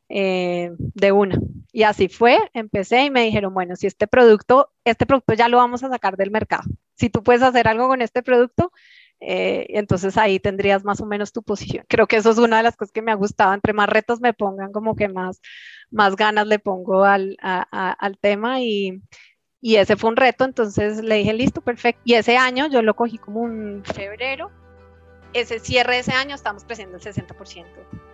eh, 0.09 0.71
de 0.77 1.11
una. 1.11 1.39
Y 1.71 1.83
así 1.83 2.09
fue, 2.09 2.39
empecé 2.53 3.03
y 3.05 3.11
me 3.11 3.23
dijeron, 3.23 3.53
bueno, 3.53 3.75
si 3.75 3.85
este 3.87 4.07
producto, 4.07 4.71
este 4.83 5.05
producto 5.05 5.33
ya 5.33 5.47
lo 5.49 5.57
vamos 5.57 5.83
a 5.83 5.89
sacar 5.89 6.17
del 6.17 6.31
mercado. 6.31 6.63
Si 6.95 7.09
tú 7.09 7.21
puedes 7.23 7.43
hacer 7.43 7.67
algo 7.67 7.87
con 7.87 8.01
este 8.01 8.23
producto, 8.23 8.71
eh, 9.21 9.65
entonces 9.69 10.17
ahí 10.17 10.39
tendrías 10.39 10.83
más 10.83 11.01
o 11.01 11.05
menos 11.05 11.31
tu 11.31 11.43
posición. 11.43 11.85
Creo 11.87 12.07
que 12.07 12.17
eso 12.17 12.31
es 12.31 12.37
una 12.37 12.57
de 12.57 12.63
las 12.63 12.75
cosas 12.75 12.91
que 12.91 13.01
me 13.01 13.11
ha 13.11 13.15
gustado. 13.15 13.53
Entre 13.53 13.73
más 13.73 13.89
retos 13.89 14.21
me 14.21 14.33
pongan, 14.33 14.71
como 14.71 14.95
que 14.95 15.09
más, 15.09 15.41
más 15.91 16.15
ganas 16.15 16.47
le 16.47 16.59
pongo 16.59 17.03
al, 17.03 17.37
al 17.41 18.17
tema 18.19 18.61
y, 18.61 19.01
y 19.61 19.75
ese 19.75 19.97
fue 19.97 20.09
un 20.09 20.15
reto. 20.15 20.45
Entonces 20.45 21.03
le 21.03 21.15
dije, 21.15 21.33
listo, 21.33 21.61
perfecto. 21.61 22.01
Y 22.05 22.13
ese 22.13 22.37
año 22.37 22.67
yo 22.67 22.81
lo 22.81 22.95
cogí 22.95 23.17
como 23.17 23.41
un 23.41 23.83
febrero. 23.83 24.51
Ese 25.33 25.59
cierre 25.59 25.95
de 25.95 25.99
ese 25.99 26.13
año 26.13 26.33
estamos 26.33 26.63
creciendo 26.63 26.97
el 26.97 27.03
60% 27.03 27.65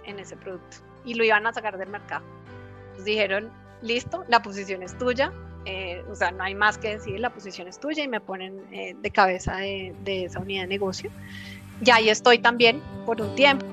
en 0.06 0.20
ese 0.20 0.36
producto 0.36 0.78
y 1.06 1.14
lo 1.14 1.24
iban 1.24 1.48
a 1.48 1.54
sacar 1.54 1.78
del 1.78 1.90
mercado. 1.90 2.26
Entonces 2.88 3.06
dijeron, 3.06 3.52
listo, 3.82 4.26
la 4.28 4.42
posición 4.42 4.84
es 4.84 4.98
tuya, 4.98 5.32
eh, 5.66 6.04
o 6.12 6.16
sea, 6.16 6.32
no 6.32 6.44
hay 6.44 6.54
más 6.54 6.78
que 6.78 6.90
decir, 6.90 7.20
la 7.20 7.32
posición 7.32 7.68
es 7.68 7.80
tuya 7.80 8.04
y 8.04 8.08
me 8.08 8.22
ponen 8.22 8.54
eh, 8.72 8.96
de 9.02 9.12
cabeza 9.12 9.58
de, 9.58 9.96
esa 10.06 10.40
unidad 10.40 10.62
de 10.64 10.68
negocio. 10.68 11.10
Y 11.84 11.90
ahí 11.90 12.10
estoy 12.10 12.40
también 12.40 12.82
por 13.06 13.20
un 13.22 13.36
tiempo. 13.36 13.66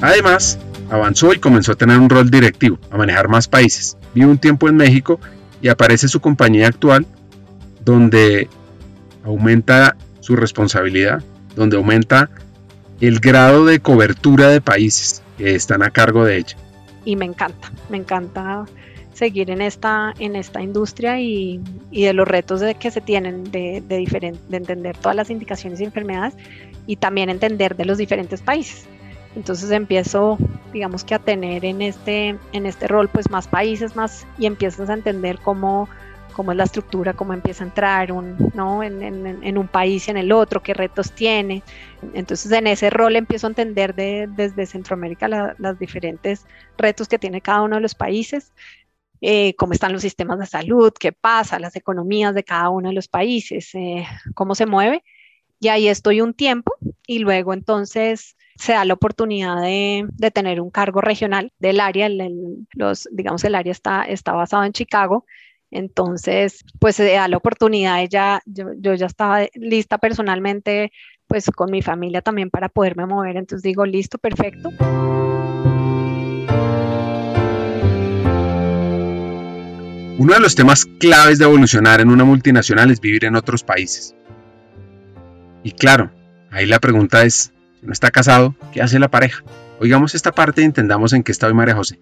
Además, 0.00 0.58
avanzó 0.88 1.34
y 1.34 1.38
comenzó 1.38 1.72
a 1.72 1.74
tener 1.74 1.98
un 1.98 2.08
rol 2.08 2.30
directivo, 2.30 2.78
a 2.90 2.96
manejar 2.96 3.28
más 3.28 3.48
países. 3.48 3.96
Vive 4.14 4.26
un 4.26 4.38
tiempo 4.38 4.68
en 4.68 4.76
México 4.76 5.20
y 5.60 5.68
aparece 5.68 6.08
su 6.08 6.20
compañía 6.20 6.68
actual, 6.68 7.06
donde 7.84 8.48
aumenta 9.24 9.96
su 10.20 10.36
responsabilidad, 10.36 11.22
donde 11.54 11.76
aumenta 11.76 12.30
el 13.00 13.18
grado 13.18 13.64
de 13.64 13.80
cobertura 13.80 14.48
de 14.48 14.60
países 14.60 15.22
están 15.40 15.82
a 15.82 15.90
cargo 15.90 16.24
de 16.24 16.38
ella. 16.38 16.56
Y 17.04 17.16
me 17.16 17.24
encanta, 17.24 17.72
me 17.88 17.96
encanta 17.96 18.66
seguir 19.12 19.50
en 19.50 19.60
esta, 19.60 20.14
en 20.18 20.36
esta 20.36 20.62
industria 20.62 21.20
y, 21.20 21.60
y 21.90 22.04
de 22.04 22.12
los 22.12 22.26
retos 22.26 22.62
que 22.78 22.90
se 22.90 23.00
tienen 23.00 23.44
de, 23.50 23.82
de, 23.86 24.32
de 24.48 24.56
entender 24.56 24.96
todas 24.96 25.16
las 25.16 25.30
indicaciones 25.30 25.80
y 25.80 25.84
enfermedades 25.84 26.34
y 26.86 26.96
también 26.96 27.30
entender 27.30 27.76
de 27.76 27.84
los 27.84 27.98
diferentes 27.98 28.40
países. 28.40 28.86
Entonces 29.36 29.70
empiezo, 29.70 30.38
digamos 30.72 31.04
que 31.04 31.14
a 31.14 31.18
tener 31.18 31.64
en 31.64 31.82
este, 31.82 32.36
en 32.52 32.66
este 32.66 32.88
rol 32.88 33.08
pues 33.08 33.30
más 33.30 33.46
países 33.46 33.94
más 33.94 34.26
y 34.38 34.46
empiezas 34.46 34.90
a 34.90 34.94
entender 34.94 35.38
cómo 35.38 35.88
cómo 36.40 36.52
es 36.52 36.56
la 36.56 36.64
estructura, 36.64 37.12
cómo 37.12 37.34
empieza 37.34 37.64
a 37.64 37.66
entrar 37.66 38.12
un, 38.12 38.50
¿no? 38.54 38.82
en, 38.82 39.02
en, 39.02 39.44
en, 39.44 39.58
un 39.58 39.68
país 39.68 40.08
y 40.08 40.10
en 40.10 40.16
el 40.16 40.32
otro, 40.32 40.62
qué 40.62 40.72
retos 40.72 41.12
tiene. 41.12 41.62
Entonces 42.14 42.50
en 42.50 42.66
ese 42.66 42.88
rol 42.88 43.14
empiezo 43.16 43.46
a 43.46 43.50
entender 43.50 43.94
de, 43.94 44.26
desde 44.26 44.64
Centroamérica 44.64 45.28
los 45.28 45.50
las 45.58 45.78
diferentes 45.78 46.46
retos 46.78 47.08
que 47.08 47.18
tiene 47.18 47.42
cada 47.42 47.60
uno 47.60 47.76
de 47.76 47.82
los 47.82 47.94
países, 47.94 48.54
eh, 49.20 49.52
cómo 49.56 49.74
están 49.74 49.92
los 49.92 50.00
sistemas 50.00 50.38
de 50.38 50.46
salud, 50.46 50.94
qué 50.98 51.12
pasa, 51.12 51.58
las 51.58 51.76
economías 51.76 52.34
de 52.34 52.42
cada 52.42 52.70
uno 52.70 52.88
de 52.88 52.94
los 52.94 53.06
países, 53.06 53.74
eh, 53.74 54.06
cómo 54.32 54.54
se 54.54 54.64
mueve. 54.64 55.04
Y 55.60 55.68
ahí 55.68 55.88
estoy 55.88 56.22
un 56.22 56.32
tiempo 56.32 56.72
y 57.06 57.18
luego 57.18 57.52
entonces 57.52 58.34
se 58.56 58.72
da 58.72 58.86
la 58.86 58.94
oportunidad 58.94 59.60
de, 59.60 60.06
de 60.10 60.30
tener 60.30 60.62
un 60.62 60.70
cargo 60.70 61.02
regional 61.02 61.52
del 61.58 61.80
área, 61.80 62.06
el, 62.06 62.66
los, 62.72 63.10
digamos 63.12 63.44
el 63.44 63.54
área 63.56 63.72
está, 63.72 64.04
está 64.04 64.32
basado 64.32 64.64
en 64.64 64.72
Chicago, 64.72 65.26
entonces, 65.70 66.64
pues 66.78 66.96
se 66.96 67.12
da 67.12 67.28
la 67.28 67.36
oportunidad, 67.36 68.02
ella, 68.02 68.42
yo, 68.44 68.66
yo, 68.78 68.94
ya 68.94 69.06
estaba 69.06 69.46
lista 69.54 69.98
personalmente, 69.98 70.92
pues 71.26 71.46
con 71.46 71.70
mi 71.70 71.80
familia 71.80 72.22
también 72.22 72.50
para 72.50 72.68
poderme 72.68 73.06
mover. 73.06 73.36
Entonces 73.36 73.62
digo, 73.62 73.86
listo, 73.86 74.18
perfecto. 74.18 74.70
Uno 80.18 80.34
de 80.34 80.40
los 80.40 80.54
temas 80.54 80.84
claves 80.84 81.38
de 81.38 81.44
evolucionar 81.44 82.00
en 82.00 82.10
una 82.10 82.24
multinacional 82.24 82.90
es 82.90 83.00
vivir 83.00 83.24
en 83.24 83.36
otros 83.36 83.62
países. 83.62 84.14
Y 85.62 85.72
claro, 85.72 86.10
ahí 86.50 86.66
la 86.66 86.78
pregunta 86.78 87.24
es, 87.24 87.52
si 87.80 87.86
no 87.86 87.92
está 87.92 88.10
casado, 88.10 88.54
¿qué 88.72 88.82
hace 88.82 88.98
la 88.98 89.08
pareja? 89.08 89.42
Oigamos 89.78 90.14
esta 90.14 90.32
parte 90.32 90.60
y 90.60 90.64
entendamos 90.64 91.14
en 91.14 91.22
qué 91.22 91.32
está 91.32 91.46
hoy 91.46 91.54
María 91.54 91.74
José. 91.74 92.00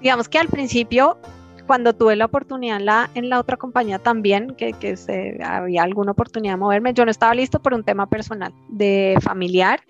Digamos 0.00 0.28
que 0.30 0.38
al 0.38 0.48
principio 0.48 1.18
cuando 1.68 1.94
tuve 1.94 2.16
la 2.16 2.24
oportunidad 2.24 2.78
en 2.78 2.86
la, 2.86 3.10
en 3.14 3.28
la 3.28 3.38
otra 3.38 3.56
compañía 3.56 4.00
también, 4.00 4.56
que, 4.56 4.72
que 4.72 4.96
se, 4.96 5.38
había 5.44 5.84
alguna 5.84 6.12
oportunidad 6.12 6.54
de 6.54 6.58
moverme, 6.58 6.94
yo 6.94 7.04
no 7.04 7.12
estaba 7.12 7.34
listo 7.34 7.60
por 7.60 7.74
un 7.74 7.84
tema 7.84 8.08
personal, 8.08 8.52
de 8.68 9.16
familiar. 9.20 9.80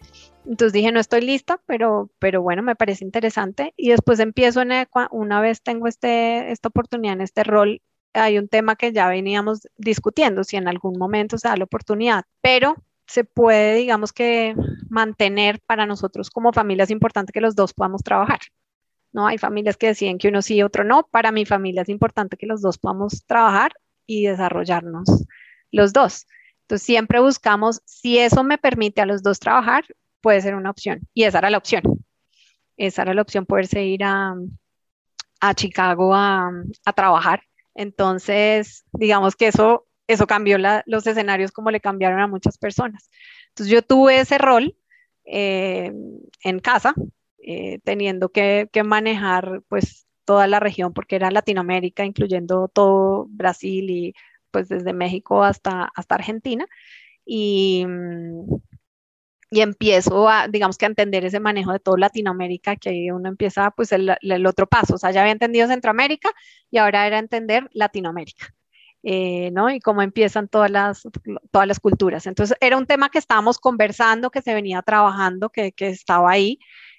Entonces 0.45 0.75
dije, 0.75 0.93
no 0.93 1.01
estoy 1.01 1.23
lista, 1.23 1.61
pero, 1.65 2.11
pero 2.19 2.43
bueno, 2.43 2.63
me 2.63 2.77
parece 2.77 3.05
interesante. 3.05 3.73
Y 3.77 3.91
después 3.91 4.19
empiezo 4.19 4.61
en 4.61 4.73
una 5.11 5.41
vez 5.41 5.63
tengo 5.63 5.87
este, 5.87 6.51
esta 6.51 6.69
oportunidad 6.69 7.15
en 7.15 7.23
este 7.23 7.45
rol, 7.45 7.81
hay 8.13 8.39
un 8.39 8.49
tema 8.49 8.77
que 8.77 8.93
ya 8.93 9.09
veníamos 9.09 9.69
discutiendo, 9.77 10.45
si 10.45 10.57
en 10.57 10.69
algún 10.69 10.99
momento 10.99 11.39
se 11.39 11.49
da 11.49 11.57
la 11.57 11.65
oportunidad, 11.65 12.25
pero 12.41 12.75
se 13.07 13.25
puede, 13.25 13.77
digamos 13.77 14.13
que, 14.13 14.55
mantener 14.91 15.61
para 15.67 15.87
nosotros 15.87 16.31
como 16.31 16.53
familia 16.53 16.85
es 16.85 16.91
importante 16.91 17.33
que 17.33 17.41
los 17.41 17.55
dos 17.55 17.73
podamos 17.73 18.03
trabajar. 18.03 18.41
¿No? 19.13 19.27
Hay 19.27 19.39
familias 19.39 19.77
que 19.77 19.89
deciden 19.89 20.19
que 20.19 20.29
uno 20.29 20.43
sí 20.43 20.57
y 20.57 20.63
otro 20.63 20.85
no. 20.85 21.05
Para 21.11 21.33
mi 21.33 21.45
familia 21.45 21.83
es 21.83 21.89
importante 21.89 22.37
que 22.37 22.47
los 22.47 22.63
dos 22.63 22.79
podamos 22.79 23.25
trabajar 23.27 23.73
y 24.07 24.27
desarrollarnos 24.27 25.27
los 25.71 25.93
dos. 25.93 26.27
Entonces 26.63 26.87
siempre 26.87 27.21
buscamos, 27.21 27.81
si 27.85 28.19
eso 28.19 28.45
me 28.45 28.59
permite 28.59 29.01
a 29.01 29.07
los 29.07 29.23
dos 29.23 29.39
trabajar, 29.39 29.85
puede 30.21 30.41
ser 30.41 30.55
una 30.55 30.71
opción. 30.71 31.01
Y 31.15 31.25
esa 31.25 31.39
era 31.39 31.51
la 31.51 31.59
opción. 31.59 31.83
Esa 32.77 33.03
era 33.03 33.15
la 33.15 33.23
opción, 33.23 33.47
poderse 33.47 33.85
ir 33.85 34.05
a, 34.05 34.35
a 35.41 35.55
Chicago 35.55 36.15
a, 36.15 36.51
a, 36.85 36.93
trabajar. 36.93 37.43
Entonces, 37.75 38.85
digamos 38.93 39.37
que 39.37 39.49
eso, 39.49 39.87
eso 40.07 40.27
cambió 40.27 40.59
los 40.87 41.07
escenarios 41.07 41.53
como 41.53 41.71
le 41.71 41.81
cambiaron 41.81 42.21
a 42.21 42.27
muchas 42.27 42.59
personas. 42.59 43.11
Entonces 43.49 43.73
yo 43.73 43.83
tuve 43.83 44.21
ese 44.21 44.39
rol 44.39 44.77
eh, 45.25 45.93
en 46.45 46.61
casa, 46.61 46.95
eh, 47.51 47.81
teniendo 47.83 48.29
que, 48.29 48.69
manejar 48.85 49.63
pues 49.69 50.07
toda 50.27 50.47
la 50.47 50.61
región 50.61 50.93
porque 50.93 51.17
era 51.17 51.31
Latinoamérica, 51.31 52.05
incluyendo 52.05 52.69
todo 52.69 53.27
Brasil 53.31 53.89
y 53.89 54.15
pues 54.51 54.69
desde 54.69 54.93
México 54.93 55.43
hasta, 55.43 55.91
Argentina. 56.11 56.67
Y, 57.25 57.87
mm, 57.89 58.55
y 59.51 59.61
empiezo 59.63 60.29
a, 60.29 60.47
digamos 60.49 60.77
que 60.77 60.85
a 60.85 60.89
entender 60.89 61.25
ese 61.25 61.41
manejo 61.41 61.73
de 61.73 61.81
todo 61.81 61.97
Latinoamérica, 61.97 62.77
que 62.77 62.91
ahí 62.91 63.11
uno 63.11 63.31
empieza 63.31 63.71
pues 63.71 63.93
el, 63.93 64.15
el 64.21 64.47
otro 64.47 64.67
paso, 64.67 64.97
o 64.97 64.99
sea, 64.99 65.11
ya 65.11 65.23
había 65.23 65.33
entendido 65.33 65.69
Centroamérica 65.69 66.31
y 66.71 66.77
ahora 66.79 67.07
era 67.07 67.19
entender 67.19 67.71
Latinoamérica. 67.73 68.55
Eh, 69.05 69.51
¿no? 69.53 69.71
Y 69.71 69.81
cómo 69.81 70.03
empiezan 70.03 70.49
todas 70.49 70.71
las, 70.71 71.03
todas 71.51 71.69
las 71.69 71.81
culturas. 71.81 72.27
Entonces, 72.27 72.57
era 72.61 72.77
un 72.77 72.87
tema 72.87 73.11
que 73.11 73.19
estábamos 73.19 73.59
conversando, 73.59 74.31
que 74.31 74.43
se 74.43 74.53
venía 74.55 74.83
trabajando, 74.83 75.51
que, 75.51 75.73
que 75.73 75.89
estaba 75.89 76.31
ahí, 76.31 76.59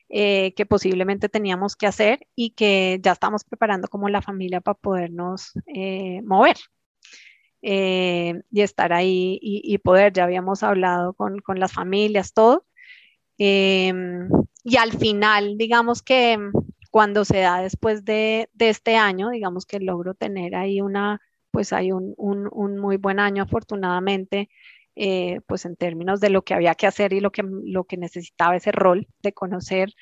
eh, 0.10 0.54
que 0.56 0.66
posiblemente 0.66 1.30
teníamos 1.30 1.76
que 1.76 1.86
hacer 1.88 2.28
y 2.36 2.52
que 2.52 3.00
ya 3.02 3.12
estamos 3.12 3.44
preparando 3.44 3.88
como 3.88 4.10
la 4.10 4.24
familia 4.24 4.60
para 4.60 4.78
podernos 4.78 5.54
eh, 5.68 6.22
mover. 6.24 6.58
Eh, 7.62 8.42
y 8.52 8.62
estar 8.62 8.94
ahí 8.94 9.38
y, 9.42 9.78
poder, 9.80 10.14
ya 10.14 10.24
habíamos 10.24 10.64
hablado 10.64 11.14
con, 11.14 11.40
con 11.40 11.60
las 11.60 11.74
familias, 11.74 12.34
todo. 12.34 12.66
Em, 13.38 14.30
y 14.64 14.78
al 14.78 14.94
final, 14.94 15.58
digamos 15.58 16.02
que 16.02 16.38
cuando 16.92 17.26
se 17.26 17.40
da 17.40 17.62
después 17.62 18.06
de, 18.06 18.50
de, 18.54 18.70
este 18.70 18.96
año, 18.96 19.30
digamos 19.30 19.66
que 19.66 19.80
logro 19.80 20.14
tener 20.16 20.56
ahí 20.56 20.82
una, 20.82 21.22
pues 21.52 21.74
hay 21.74 21.92
un, 21.92 22.14
un, 22.18 22.50
un 22.52 22.78
muy 22.80 22.98
buen 22.98 23.20
año 23.20 23.44
afortunadamente, 23.44 24.50
eh, 25.02 25.40
pues 25.48 25.64
en 25.64 25.78
términos 25.78 26.20
de 26.20 26.30
lo 26.30 26.42
que 26.42 26.54
había 26.54 26.76
que 26.76 26.86
hacer 26.86 27.14
y 27.14 27.22
lo 27.22 27.32
que, 27.32 27.42
lo 27.44 27.86
que 27.86 27.96
necesitaba 27.96 28.58
ese 28.58 28.74
rol 28.74 29.08
de 29.24 29.32
conocer 29.32 29.94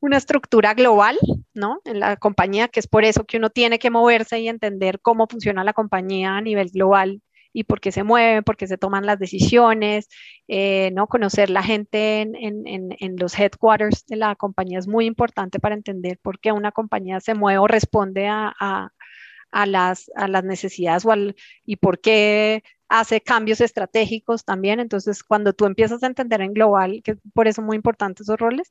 una 0.00 0.16
estructura 0.16 0.72
global, 0.72 1.18
¿no? 1.52 1.82
En 1.84 2.00
la 2.00 2.16
compañía, 2.16 2.68
que 2.68 2.80
es 2.80 2.86
por 2.86 3.04
eso 3.04 3.24
que 3.24 3.36
uno 3.36 3.50
tiene 3.50 3.78
que 3.78 3.90
moverse 3.90 4.40
y 4.40 4.48
entender 4.48 5.00
cómo 5.00 5.26
funciona 5.26 5.62
la 5.62 5.74
compañía 5.74 6.38
a 6.38 6.40
nivel 6.40 6.70
global 6.70 7.20
y 7.52 7.64
por 7.64 7.82
qué 7.82 7.92
se 7.92 8.02
mueve, 8.02 8.42
por 8.42 8.56
qué 8.56 8.66
se 8.66 8.78
toman 8.78 9.04
las 9.04 9.18
decisiones, 9.18 10.08
eh, 10.48 10.90
¿no? 10.94 11.06
Conocer 11.06 11.50
la 11.50 11.62
gente 11.62 12.22
en, 12.22 12.34
en, 12.36 12.96
en, 12.98 13.16
los 13.16 13.38
headquarters 13.38 14.06
de 14.06 14.16
la 14.16 14.36
compañía 14.36 14.78
es 14.78 14.88
muy 14.88 15.04
importante 15.04 15.60
para 15.60 15.74
entender 15.74 16.18
por 16.22 16.40
qué 16.40 16.50
una 16.50 16.72
compañía 16.72 17.20
se 17.20 17.34
mueve 17.34 17.58
o 17.58 17.66
responde 17.66 18.26
a, 18.26 18.54
a, 18.58 18.90
a 19.52 19.66
las, 19.66 20.10
a 20.16 20.28
las 20.28 20.44
necesidades 20.44 21.04
o 21.04 21.12
al, 21.12 21.36
y 21.66 21.76
por 21.76 22.00
qué 22.00 22.62
hace 23.00 23.20
cambios 23.20 23.60
estratégicos 23.60 24.44
también. 24.44 24.80
Entonces, 24.80 25.22
cuando 25.24 25.52
tú 25.52 25.66
empiezas 25.66 26.02
a 26.02 26.06
entender 26.06 26.40
en 26.40 26.54
global, 26.54 27.02
que 27.02 27.16
por 27.34 27.48
eso 27.48 27.62
muy 27.62 27.76
importantes 27.76 28.26
esos 28.26 28.38
roles, 28.38 28.70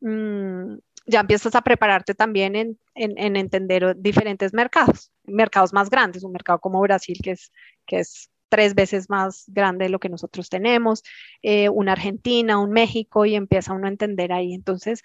mm, 0.00 0.76
ya 1.06 1.20
empiezas 1.20 1.54
a 1.54 1.62
prepararte 1.62 2.14
también 2.14 2.56
en, 2.56 2.78
en, 2.94 3.36
entender 3.36 3.94
diferentes 3.98 4.54
mercados, 4.54 5.10
mercados 5.24 5.72
más 5.72 5.90
grandes, 5.90 6.24
un 6.24 6.32
mercado 6.32 6.60
como 6.60 6.80
Brasil, 6.80 7.18
que 7.22 7.32
es, 7.32 7.52
que 7.86 7.98
es 7.98 8.30
tres 8.48 8.74
veces 8.74 9.10
más 9.10 9.44
grande 9.48 9.86
de 9.86 9.90
lo 9.90 9.98
que 9.98 10.08
nosotros 10.08 10.48
tenemos, 10.48 11.02
eh, 11.42 11.68
una 11.68 11.92
Argentina, 11.92 12.58
un 12.58 12.70
México, 12.70 13.26
y 13.26 13.34
empieza 13.34 13.74
uno 13.74 13.86
a 13.86 13.90
entender 13.90 14.32
ahí. 14.32 14.54
Entonces, 14.54 15.02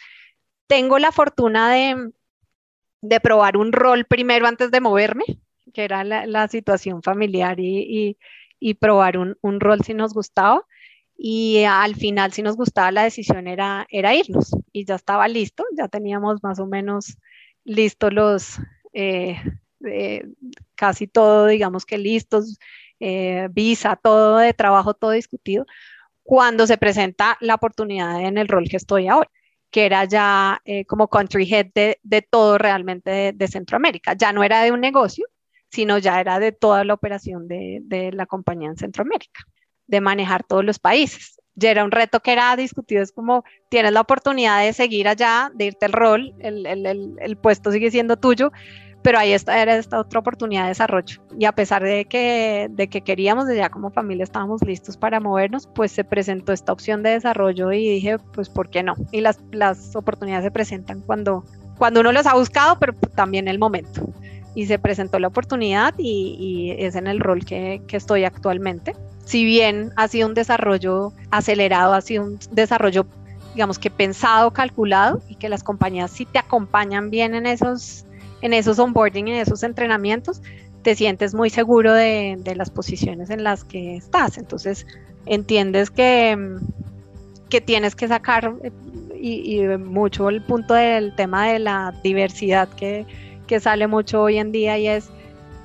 tengo 0.68 1.00
la 1.00 1.12
fortuna 1.12 1.72
de, 1.72 2.12
de 3.02 3.20
probar 3.20 3.58
un 3.58 3.72
rol 3.74 4.06
primero 4.06 4.48
antes 4.48 4.72
de 4.72 4.82
moverme, 4.82 5.26
que 5.74 5.84
era 5.84 6.04
la, 6.04 6.26
la 6.28 6.48
situación 6.48 7.02
familiar 7.04 7.60
y, 7.60 7.80
y 7.80 8.18
probar 8.80 9.18
un, 9.18 9.38
un, 9.42 9.60
rol 9.60 9.82
si 9.82 9.94
nos 9.94 10.14
gustaba. 10.14 10.64
Y 11.18 11.64
al 11.66 11.96
final, 11.96 12.32
si 12.34 12.42
nos 12.42 12.56
gustaba, 12.56 12.92
la 12.92 13.04
decisión 13.04 13.48
era, 13.48 13.86
era 13.90 14.16
irnos. 14.16 14.52
Y 14.72 14.86
ya 14.86 14.96
estaba 14.96 15.28
listo, 15.28 15.66
ya 15.78 15.88
teníamos 15.88 16.42
más 16.44 16.60
o 16.60 16.66
menos 16.66 17.18
listos 17.66 18.14
los, 18.14 18.60
eh, 18.94 19.38
eh, 19.86 20.26
casi 20.76 21.08
todo, 21.08 21.48
digamos 21.48 21.86
que 21.86 21.98
listos, 21.98 22.60
eh, 23.00 23.48
visa, 23.52 23.96
todo 23.96 24.38
de 24.38 24.54
trabajo, 24.54 24.94
todo 24.94 25.12
discutido, 25.12 25.66
cuando 26.24 26.68
se 26.68 26.78
presenta 26.78 27.38
la 27.42 27.56
oportunidad 27.56 28.22
en 28.22 28.38
el 28.38 28.48
rol 28.48 28.68
que 28.70 28.78
estoy 28.78 29.08
ahora 29.08 29.30
que 29.72 29.86
era 29.86 30.06
ya 30.06 30.62
como 30.88 31.10
country 31.10 31.44
head 31.48 31.68
de, 31.76 32.00
de 32.02 32.24
todo 32.24 32.58
realmente 32.58 33.34
de, 33.36 33.48
Centroamérica. 33.48 34.14
Ya 34.14 34.34
no 34.34 34.44
era 34.44 34.64
de 34.64 34.72
un 34.72 34.82
negocio, 34.82 35.28
sino 35.70 35.98
ya 35.98 36.20
era 36.20 36.40
de 36.40 36.52
toda 36.52 36.84
la 36.84 36.94
operación 36.94 37.48
de, 37.48 38.12
la 38.14 38.26
compañía 38.26 38.70
en 38.70 38.78
Centroamérica, 38.78 39.42
de 39.88 40.02
manejar 40.02 40.44
todos 40.44 40.66
los 40.66 40.80
países. 40.80 41.40
Ya 41.56 41.72
era 41.72 41.84
un 41.84 41.92
reto 41.92 42.22
que 42.22 42.32
era 42.32 42.56
discutido, 42.56 43.02
es 43.02 43.12
como 43.12 43.44
tienes 43.70 43.92
la 43.92 44.02
oportunidad 44.02 44.62
de 44.62 44.74
seguir 44.74 45.08
allá, 45.08 45.52
de 45.54 45.66
irte 45.66 45.86
el 45.86 45.94
rol, 45.94 46.34
el, 46.40 47.38
puesto 47.42 47.72
sigue 47.72 47.92
siendo 47.92 48.18
tuyo, 48.18 48.52
pero 49.02 49.20
ahí 49.20 49.34
está, 49.34 49.62
era 49.62 49.76
esta 49.76 50.00
otra 50.00 50.22
oportunidad 50.22 50.64
de 50.64 50.70
desarrollo. 50.70 51.22
Y 51.38 51.46
a 51.46 51.52
pesar 51.52 51.84
de 51.84 52.06
que, 52.06 53.02
queríamos, 53.06 53.46
de 53.48 53.58
ya 53.58 53.70
como 53.70 53.92
familia 53.92 54.24
estábamos 54.24 54.62
listos 54.62 54.96
para 54.98 55.20
movernos, 55.20 55.68
pues 55.76 55.92
se 55.92 56.04
presentó 56.04 56.54
esta 56.54 56.72
opción 56.72 57.04
de 57.04 57.12
desarrollo 57.12 57.72
y 57.72 57.90
dije, 57.90 58.18
pues, 58.34 58.50
¿por 58.50 58.70
qué 58.70 58.82
no? 58.82 58.96
Y 59.12 59.22
las, 59.22 59.40
las 59.52 59.96
oportunidades 59.96 60.46
se 60.46 60.52
presentan 60.52 61.02
cuando, 61.02 61.44
cuando 61.78 62.00
uno 62.00 62.12
los 62.14 62.26
ha 62.26 62.36
buscado, 62.36 62.80
pero 62.80 62.94
también 63.16 63.48
el 63.50 63.60
momento 63.60 64.10
y 64.56 64.66
se 64.66 64.80
presentó 64.80 65.20
la 65.20 65.28
oportunidad 65.28 65.94
y, 65.98 66.76
es 66.78 66.96
en 66.96 67.08
el 67.08 67.20
rol 67.20 67.46
que, 67.46 67.82
que, 67.88 67.98
estoy 67.98 68.26
actualmente. 68.26 68.96
Si 69.26 69.46
bien 69.46 69.92
ha 69.96 70.08
sido 70.08 70.28
un 70.28 70.34
desarrollo 70.34 71.14
acelerado, 71.32 71.94
ha 71.94 72.02
sido 72.02 72.24
un 72.24 72.40
desarrollo, 72.52 73.06
digamos 73.54 73.78
que 73.78 73.90
pensado, 73.90 74.52
calculado 74.52 75.22
y 75.28 75.36
que 75.36 75.50
las 75.50 75.64
compañías 75.64 76.12
sí 76.12 76.26
te 76.26 76.40
acompañan 76.40 77.10
bien 77.10 77.36
en 77.36 77.46
esos, 77.46 78.06
en 78.42 78.54
esos 78.54 78.80
onboarding, 78.80 79.28
en 79.28 79.36
esos 79.36 79.64
entrenamientos, 79.64 80.42
te 80.82 80.96
sientes 80.96 81.34
muy 81.34 81.50
seguro 81.50 81.94
de, 81.94 82.38
de 82.40 82.56
las 82.56 82.70
posiciones 82.70 83.30
en 83.30 83.44
las 83.44 83.64
que 83.64 83.98
estás. 83.98 84.38
Entonces, 84.38 84.88
entiendes 85.26 85.92
que, 85.92 86.58
que 87.50 87.62
tienes 87.62 87.96
que 87.96 88.08
sacar 88.08 88.54
y, 89.16 89.60
y 89.60 89.78
mucho 89.78 90.30
el 90.30 90.42
punto 90.42 90.74
del 90.74 91.14
tema 91.16 91.48
de 91.48 91.60
la 91.60 91.94
diversidad 92.04 92.70
que 92.70 93.06
que 93.50 93.60
sale 93.60 93.88
mucho 93.88 94.22
hoy 94.22 94.38
en 94.38 94.52
día 94.52 94.78
y 94.78 94.88
es, 94.88 95.10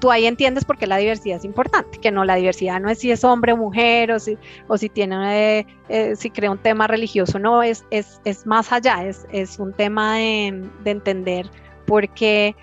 tú 0.01 0.11
ahí 0.11 0.25
entiendes 0.25 0.65
por 0.65 0.79
qué 0.79 0.87
la 0.87 0.97
diversidad 0.97 1.37
es 1.37 1.45
importante, 1.45 1.99
que 1.99 2.11
no, 2.11 2.25
la 2.25 2.37
diversidad 2.37 2.81
no 2.81 2.89
es 2.89 2.99
si 2.99 3.11
es 3.11 3.23
hombre 3.25 3.53
o 3.53 3.59
mujer 3.59 4.11
o 4.11 4.19
si, 4.19 4.39
o 4.69 4.79
si 4.79 4.89
tiene, 4.89 5.59
eh, 5.59 5.67
eh, 5.91 6.17
si 6.17 6.31
crea 6.31 6.51
un 6.51 6.59
tema 6.59 6.87
religioso, 6.87 7.39
no, 7.39 7.63
es, 7.63 7.85
es, 7.91 8.23
es 8.25 8.47
más 8.47 8.73
allá, 8.73 9.05
es, 9.05 9.27
es 9.31 9.59
un 9.59 9.75
tema 9.75 10.17
de, 10.17 10.65
de 10.83 10.91
entender 10.91 11.47
por 11.87 12.09
qué 12.09 12.57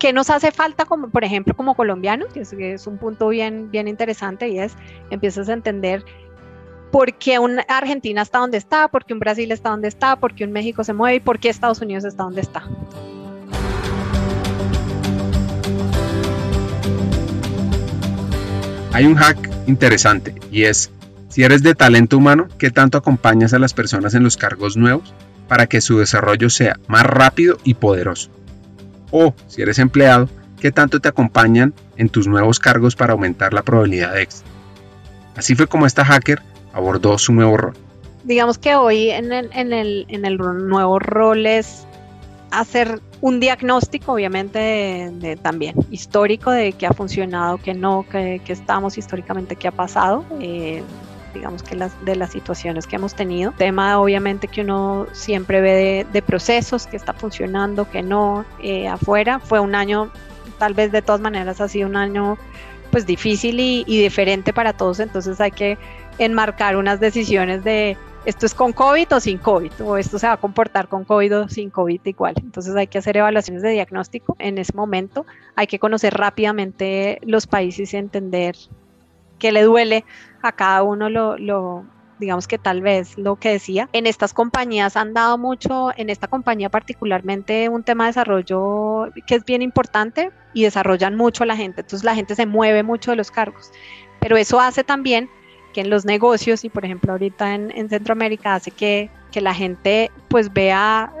¿Qué 0.00 0.12
nos 0.12 0.30
hace 0.30 0.50
falta, 0.50 0.84
como, 0.84 1.10
por 1.10 1.22
ejemplo, 1.22 1.54
como 1.54 1.76
colombianos? 1.76 2.32
Que 2.32 2.40
es, 2.40 2.52
es, 2.52 2.88
un 2.88 2.98
punto 2.98 3.28
bien, 3.28 3.70
bien 3.70 3.86
interesante 3.86 4.48
y 4.48 4.58
es, 4.58 4.74
empiezas 5.10 5.48
a 5.48 5.52
entender 5.52 6.04
por 6.90 7.14
qué 7.14 7.38
un 7.38 7.60
Argentina 7.68 8.22
está 8.22 8.38
donde 8.38 8.58
está, 8.58 8.88
por 8.88 9.04
qué 9.04 9.14
un 9.14 9.20
Brasil 9.20 9.52
está 9.52 9.70
donde 9.70 9.86
está, 9.86 10.16
por 10.16 10.34
qué 10.34 10.42
un 10.42 10.50
México 10.50 10.82
se 10.82 10.92
mueve 10.92 11.16
y 11.18 11.20
por 11.20 11.38
qué 11.38 11.50
Estados 11.50 11.80
Unidos 11.80 12.04
está 12.04 12.24
donde 12.24 12.40
está. 12.40 12.64
Hay 18.94 19.06
un 19.06 19.14
hack 19.14 19.50
interesante 19.66 20.34
y 20.50 20.64
es, 20.64 20.90
si 21.30 21.42
eres 21.42 21.62
de 21.62 21.74
talento 21.74 22.18
humano, 22.18 22.48
¿qué 22.58 22.70
tanto 22.70 22.98
acompañas 22.98 23.54
a 23.54 23.58
las 23.58 23.72
personas 23.72 24.12
en 24.12 24.22
los 24.22 24.36
cargos 24.36 24.76
nuevos 24.76 25.14
para 25.48 25.66
que 25.66 25.80
su 25.80 25.98
desarrollo 25.98 26.50
sea 26.50 26.78
más 26.88 27.04
rápido 27.04 27.56
y 27.64 27.72
poderoso? 27.72 28.28
O, 29.10 29.34
si 29.46 29.62
eres 29.62 29.78
empleado, 29.78 30.28
¿qué 30.60 30.72
tanto 30.72 31.00
te 31.00 31.08
acompañan 31.08 31.72
en 31.96 32.10
tus 32.10 32.26
nuevos 32.26 32.58
cargos 32.58 32.94
para 32.94 33.14
aumentar 33.14 33.54
la 33.54 33.62
probabilidad 33.62 34.12
de 34.12 34.22
éxito? 34.22 34.50
Así 35.36 35.54
fue 35.54 35.66
como 35.66 35.86
esta 35.86 36.04
hacker 36.04 36.42
abordó 36.74 37.16
su 37.16 37.32
nuevo 37.32 37.56
rol. 37.56 37.74
Digamos 38.24 38.58
que 38.58 38.74
hoy 38.74 39.08
en 39.08 39.32
el, 39.32 39.48
en 39.54 39.72
el, 39.72 40.04
en 40.08 40.26
el 40.26 40.36
nuevo 40.36 40.98
rol 40.98 41.46
es 41.46 41.86
hacer 42.50 43.00
un 43.22 43.38
diagnóstico, 43.38 44.12
obviamente, 44.12 45.38
también 45.42 45.76
histórico 45.90 46.50
de 46.50 46.72
qué 46.72 46.86
ha 46.86 46.92
funcionado, 46.92 47.56
qué 47.56 47.72
no, 47.72 48.04
qué, 48.10 48.40
estamos 48.48 48.98
históricamente, 48.98 49.54
qué 49.54 49.68
ha 49.68 49.72
pasado. 49.72 50.24
Eh, 50.40 50.82
digamos 51.32 51.62
que 51.62 51.76
las, 51.76 52.04
de 52.04 52.16
las 52.16 52.32
situaciones 52.32 52.86
que 52.86 52.96
hemos 52.96 53.14
tenido. 53.14 53.52
Tema 53.52 53.98
obviamente 54.00 54.48
que 54.48 54.62
uno 54.62 55.06
siempre 55.12 55.60
ve 55.60 56.04
de, 56.12 56.22
procesos, 56.22 56.88
que 56.88 56.96
está 56.96 57.12
funcionando, 57.12 57.88
que 57.88 58.02
no, 58.02 58.44
eh, 58.60 58.88
afuera. 58.88 59.38
Fue 59.38 59.60
un 59.60 59.76
año, 59.76 60.10
tal 60.58 60.74
vez 60.74 60.90
de 60.90 61.00
todas 61.00 61.20
maneras 61.20 61.60
ha 61.60 61.68
sido 61.68 61.88
un 61.88 61.96
año 61.96 62.36
pues 62.90 63.06
difícil 63.06 63.58
y 63.58 63.84
diferente 63.86 64.52
para 64.52 64.74
todos, 64.74 65.00
entonces 65.00 65.40
hay 65.40 65.50
que 65.50 65.78
enmarcar 66.18 66.76
unas 66.76 67.00
decisiones 67.00 67.64
de 67.64 67.96
esto 68.24 68.46
es 68.46 68.54
con 68.54 68.72
COVID 68.72 69.14
o 69.14 69.20
sin 69.20 69.38
COVID, 69.38 69.72
o 69.84 69.96
esto 69.96 70.18
se 70.18 70.26
va 70.26 70.34
a 70.34 70.36
comportar 70.36 70.88
con 70.88 71.04
COVID 71.04 71.38
o 71.38 71.48
sin 71.48 71.70
COVID 71.70 72.00
igual. 72.04 72.34
Entonces 72.42 72.74
hay 72.76 72.86
que 72.86 72.98
hacer 72.98 73.16
evaluaciones 73.16 73.62
de 73.62 73.70
diagnóstico 73.70 74.36
en 74.38 74.58
ese 74.58 74.72
momento, 74.74 75.26
hay 75.56 75.66
que 75.66 75.78
conocer 75.78 76.14
rápidamente 76.14 77.18
los 77.22 77.46
países 77.46 77.92
y 77.92 77.96
entender 77.96 78.56
qué 79.38 79.50
le 79.50 79.62
duele 79.62 80.04
a 80.40 80.52
cada 80.52 80.84
uno 80.84 81.10
lo, 81.10 81.84
digamos 82.20 82.46
que 82.46 82.58
tal 82.58 82.80
vez 82.80 83.18
lo 83.18 83.36
que 83.36 83.50
decía, 83.50 83.88
en 83.92 84.06
estas 84.06 84.32
compañías 84.32 84.96
han 84.96 85.14
dado 85.14 85.36
mucho, 85.36 85.90
en 85.96 86.08
esta 86.08 86.28
compañía 86.28 86.70
particularmente 86.70 87.68
un 87.68 87.82
tema 87.82 88.04
de 88.04 88.10
desarrollo 88.10 89.10
que 89.26 89.34
es 89.34 89.44
bien 89.44 89.62
importante 89.62 90.30
y 90.54 90.62
desarrollan 90.62 91.16
mucho 91.16 91.44
la 91.44 91.56
gente, 91.56 91.80
entonces 91.80 92.04
la 92.04 92.14
gente 92.14 92.36
se 92.36 92.46
mueve 92.46 92.84
mucho 92.84 93.10
de 93.10 93.16
los 93.16 93.32
cargos, 93.32 93.72
pero 94.20 94.36
eso 94.36 94.60
hace 94.60 94.84
también 94.84 95.28
que 95.72 95.80
en 95.80 95.90
los 95.90 96.04
negocios 96.04 96.64
y 96.64 96.68
por 96.68 96.84
ejemplo 96.84 97.12
ahorita 97.12 97.54
en, 97.54 97.88
Centroamérica 97.88 98.54
hace 98.54 98.70
que, 98.70 99.10
que, 99.30 99.40
la 99.40 99.54
gente 99.54 100.10
pues 100.28 100.52
vea 100.52 101.12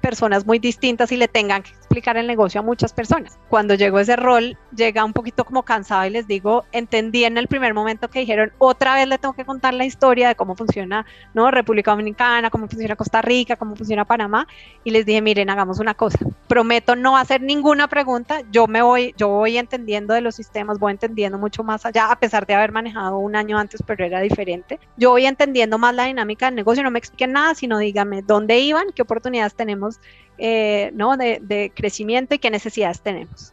personas 0.00 0.46
muy 0.46 0.58
distintas 0.58 1.12
y 1.12 1.16
le 1.16 1.28
tengan 1.28 1.62
explicar 1.86 2.16
el 2.16 2.26
negocio 2.26 2.60
a 2.60 2.64
muchas 2.64 2.92
personas. 2.92 3.38
Cuando 3.48 3.74
llegó 3.74 4.00
ese 4.00 4.16
rol, 4.16 4.58
llega 4.74 5.04
un 5.04 5.12
poquito 5.12 5.44
como 5.44 5.62
cansado 5.62 6.04
y 6.04 6.10
les 6.10 6.26
digo, 6.26 6.64
entendí 6.72 7.24
en 7.24 7.38
el 7.38 7.48
primer 7.48 7.74
momento 7.74 8.08
que 8.08 8.20
dijeron, 8.20 8.52
otra 8.58 8.94
vez 8.94 9.08
le 9.08 9.18
tengo 9.18 9.34
que 9.34 9.44
contar 9.44 9.72
la 9.72 9.84
historia 9.84 10.28
de 10.28 10.34
cómo 10.34 10.56
funciona 10.56 11.06
¿no? 11.34 11.50
República 11.50 11.90
Dominicana, 11.92 12.50
cómo 12.50 12.68
funciona 12.68 12.96
Costa 12.96 13.22
Rica, 13.22 13.56
cómo 13.56 13.76
funciona 13.76 14.04
Panamá. 14.04 14.46
Y 14.84 14.90
les 14.90 15.06
dije, 15.06 15.22
miren, 15.22 15.50
hagamos 15.50 15.78
una 15.78 15.94
cosa. 15.94 16.18
Prometo 16.48 16.96
no 16.96 17.16
hacer 17.16 17.40
ninguna 17.42 17.88
pregunta. 17.88 18.40
Yo 18.50 18.66
me 18.66 18.82
voy, 18.82 19.14
yo 19.16 19.28
voy 19.28 19.58
entendiendo 19.58 20.14
de 20.14 20.20
los 20.20 20.34
sistemas, 20.34 20.78
voy 20.78 20.92
entendiendo 20.92 21.38
mucho 21.38 21.62
más 21.64 21.86
allá, 21.86 22.10
a 22.10 22.18
pesar 22.18 22.46
de 22.46 22.54
haber 22.54 22.72
manejado 22.72 23.18
un 23.18 23.36
año 23.36 23.58
antes, 23.58 23.82
pero 23.86 24.04
era 24.04 24.20
diferente. 24.20 24.80
Yo 24.96 25.10
voy 25.10 25.26
entendiendo 25.26 25.78
más 25.78 25.94
la 25.94 26.04
dinámica 26.04 26.46
del 26.46 26.56
negocio, 26.56 26.82
no 26.82 26.90
me 26.90 26.98
expliquen 26.98 27.32
nada, 27.32 27.54
sino 27.54 27.78
dígame 27.78 28.22
dónde 28.22 28.58
iban, 28.58 28.86
qué 28.94 29.02
oportunidades 29.02 29.54
tenemos 29.54 30.00
eh, 30.38 30.90
¿no? 30.94 31.16
de, 31.16 31.72
crecimiento 31.74 32.34
y 32.34 32.38
qué 32.38 32.50
necesidades 32.50 33.00
tenemos 33.00 33.52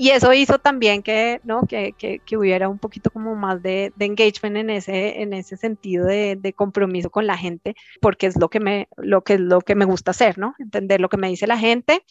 y 0.00 0.12
eso 0.12 0.32
hizo 0.32 0.58
también 0.58 1.02
que, 1.02 1.42
¿no? 1.44 1.66
que, 1.66 1.92
que, 1.92 2.20
que 2.20 2.38
hubiera 2.38 2.70
un 2.70 2.78
poquito 2.78 3.10
como 3.10 3.34
más 3.34 3.62
de, 3.62 3.92
de, 3.96 4.06
engagement 4.06 4.56
en 4.56 4.70
ese, 4.70 5.20
en 5.20 5.34
ese 5.34 5.58
sentido 5.58 6.06
de, 6.06 6.36
de, 6.40 6.54
compromiso 6.54 7.10
con 7.10 7.26
la 7.26 7.36
gente, 7.36 7.74
porque 8.00 8.26
es 8.26 8.40
lo 8.40 8.48
que, 8.48 8.60
me, 8.60 8.88
lo, 8.96 9.20
que 9.24 9.34
es 9.34 9.40
lo 9.40 9.60
que 9.60 9.74
me 9.74 9.84
gusta 9.84 10.12
hacer, 10.12 10.38
¿no? 10.38 10.54
Entender 10.58 11.02
lo 11.02 11.10
que 11.10 11.18
me 11.18 11.28
dice 11.28 11.46
la 11.46 11.58
gente, 11.58 12.02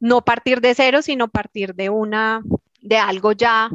no 0.00 0.24
partir 0.24 0.62
de 0.62 0.74
cero, 0.74 1.02
sino 1.02 1.28
partir 1.28 1.74
de 1.74 1.90
una, 1.90 2.42
de 2.80 2.96
algo 2.96 3.32
ya 3.32 3.68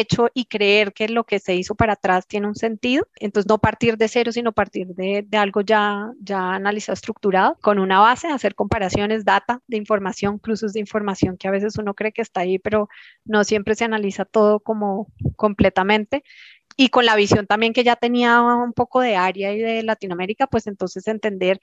hecho 0.00 0.28
y 0.34 0.46
creer 0.46 0.92
que 0.92 1.08
lo 1.08 1.24
que 1.24 1.38
se 1.38 1.54
hizo 1.54 1.74
para 1.74 1.94
atrás 1.94 2.26
tiene 2.26 2.46
un 2.46 2.54
sentido. 2.54 3.06
Entonces, 3.16 3.48
no 3.48 3.58
partir 3.58 3.96
de 3.96 4.08
cero, 4.08 4.32
sino 4.32 4.52
partir 4.52 4.88
de, 4.88 5.24
de, 5.26 5.36
algo 5.36 5.60
ya, 5.60 6.12
ya 6.20 6.54
analizado, 6.54 6.94
estructurado, 6.94 7.56
con 7.60 7.78
una 7.78 8.00
base, 8.00 8.28
hacer 8.28 8.54
comparaciones, 8.54 9.24
data 9.24 9.60
de 9.66 9.76
información, 9.76 10.38
cruces 10.38 10.72
de 10.72 10.80
información 10.80 11.36
que 11.36 11.48
a 11.48 11.50
veces 11.50 11.76
uno 11.78 11.94
cree 11.94 12.12
que 12.12 12.22
está 12.22 12.40
ahí, 12.40 12.58
pero 12.58 12.88
no 13.24 13.44
siempre 13.44 13.74
se 13.74 13.84
analiza 13.84 14.24
todo 14.24 14.60
como 14.60 15.08
completamente. 15.36 16.24
Y 16.76 16.88
con 16.88 17.06
la 17.06 17.16
visión 17.16 17.46
también 17.46 17.72
que 17.72 17.84
ya 17.84 17.96
tenía 17.96 18.40
un 18.42 18.72
poco 18.72 19.00
de 19.00 19.16
área 19.16 19.52
y 19.52 19.60
de 19.60 19.82
Latinoamérica, 19.84 20.46
pues 20.48 20.66
entonces 20.66 21.06
entender 21.06 21.60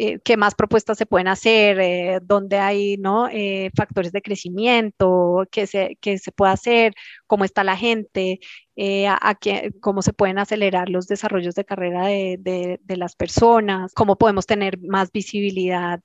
eh, 0.00 0.20
qué 0.24 0.36
más 0.36 0.54
propuestas 0.54 0.96
se 0.96 1.06
pueden 1.06 1.28
hacer, 1.28 1.80
eh, 1.80 2.20
dónde 2.22 2.58
hay 2.58 2.96
¿no? 2.98 3.28
Eh, 3.28 3.70
factores 3.76 4.12
de 4.12 4.22
crecimiento, 4.22 5.44
qué 5.50 5.66
se, 5.66 5.98
qué 6.00 6.18
se 6.18 6.30
puede 6.30 6.52
hacer, 6.52 6.94
cómo 7.26 7.44
está 7.44 7.64
la 7.64 7.76
gente, 7.76 8.38
eh, 8.76 9.08
a, 9.08 9.18
a 9.20 9.34
qué, 9.34 9.72
cómo 9.80 10.02
se 10.02 10.12
pueden 10.12 10.38
acelerar 10.38 10.88
los 10.88 11.08
desarrollos 11.08 11.56
de 11.56 11.64
carrera 11.64 12.06
de, 12.06 12.36
de, 12.38 12.80
de 12.82 12.96
las 12.96 13.16
personas, 13.16 13.92
cómo 13.92 14.16
podemos 14.16 14.46
tener 14.46 14.78
más 14.78 15.10
visibilidad 15.10 16.00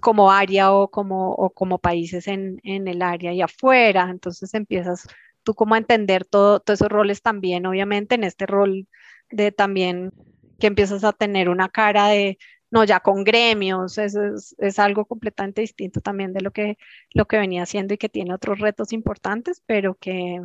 como 0.00 0.30
área 0.32 0.72
o 0.72 0.88
como, 0.88 1.32
o 1.32 1.50
como 1.50 1.78
países 1.78 2.26
en, 2.26 2.60
en 2.64 2.88
el 2.88 3.02
área 3.02 3.32
y 3.32 3.42
afuera. 3.42 4.08
Entonces 4.10 4.54
empiezas 4.54 5.06
tú 5.44 5.54
como 5.54 5.74
a 5.76 5.78
entender 5.78 6.24
todo, 6.24 6.60
todos 6.60 6.80
esos 6.80 6.90
roles 6.90 7.22
también, 7.22 7.64
obviamente 7.66 8.16
en 8.16 8.24
este 8.24 8.46
rol 8.46 8.86
de 9.30 9.52
también 9.52 10.10
que 10.58 10.66
empiezas 10.66 11.04
a 11.04 11.12
tener 11.12 11.48
una 11.48 11.68
cara 11.68 12.08
de 12.08 12.38
no 12.70 12.84
ya 12.84 13.00
con 13.00 13.24
gremios, 13.24 13.98
es, 13.98 14.14
es, 14.58 14.78
algo 14.78 15.06
completamente 15.06 15.60
distinto 15.62 16.00
también 16.00 16.32
de 16.32 16.40
lo 16.40 16.50
que, 16.50 16.78
lo 17.14 17.26
que 17.26 17.38
venía 17.38 17.62
haciendo 17.62 17.94
y 17.94 17.98
que 17.98 18.08
tiene 18.08 18.34
otros 18.34 18.58
retos 18.58 18.92
importantes, 18.92 19.62
pero 19.66 19.94
que, 19.94 20.40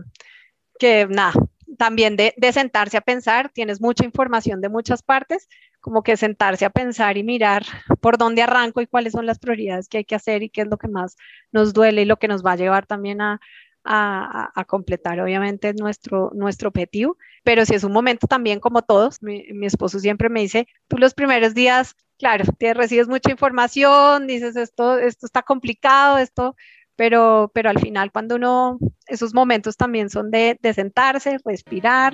que 0.79 1.07
nada, 1.09 1.33
también 1.77 2.15
de, 2.15 2.33
de, 2.37 2.53
sentarse 2.53 2.97
a 2.97 3.01
pensar, 3.01 3.49
tienes 3.49 3.81
mucha 3.81 4.05
información 4.05 4.61
de 4.61 4.69
muchas 4.69 5.03
partes, 5.03 5.49
como 5.81 6.01
que 6.03 6.15
sentarse 6.15 6.65
a 6.65 6.69
pensar 6.69 7.17
y 7.17 7.23
mirar 7.23 7.65
por 7.99 8.17
dónde 8.17 8.41
arranco 8.41 8.81
y 8.81 8.87
cuáles 8.87 9.13
son 9.13 9.25
las 9.25 9.39
prioridades 9.39 9.89
que 9.89 9.99
hay 9.99 10.05
que 10.05 10.15
hacer 10.15 10.43
y 10.43 10.49
qué 10.49 10.61
es 10.61 10.67
lo 10.67 10.77
que 10.77 10.87
más 10.87 11.17
nos 11.51 11.73
duele 11.73 12.03
y 12.03 12.05
lo 12.05 12.17
que 12.17 12.29
nos 12.29 12.45
va 12.45 12.53
a 12.53 12.55
llevar 12.55 12.85
también 12.85 13.19
a, 13.21 13.41
a, 13.83 14.51
a, 14.55 14.65
completar 14.65 15.19
obviamente 15.19 15.73
nuestro, 15.73 16.31
nuestro 16.33 16.69
objetivo, 16.69 17.17
pero 17.43 17.65
si 17.65 17.75
es 17.75 17.83
un 17.83 17.91
momento 17.91 18.27
también 18.27 18.59
como 18.59 18.81
todos, 18.81 19.21
mi, 19.21 19.45
mi, 19.53 19.65
esposo 19.65 19.99
siempre 19.99 20.29
me 20.29 20.41
dice, 20.41 20.67
tú 20.87 20.97
los 20.97 21.13
primeros 21.13 21.53
días, 21.53 21.95
claro, 22.23 22.45
recibes 22.73 23.09
mucha 23.09 23.31
información, 23.31 24.27
dices 24.27 24.55
esto, 24.55 24.97
esto 24.97 25.25
está 25.25 25.41
complicado, 25.41 26.17
esto, 26.17 26.55
pero, 26.95 27.51
pero 27.53 27.69
al 27.69 27.79
final 27.79 28.13
cuando 28.13 28.35
uno, 28.35 28.79
esos 29.07 29.33
momentos 29.33 29.75
también 29.75 30.09
son 30.09 30.31
de, 30.31 30.57
de 30.61 30.73
sentarse, 30.73 31.37
respirar, 31.43 32.13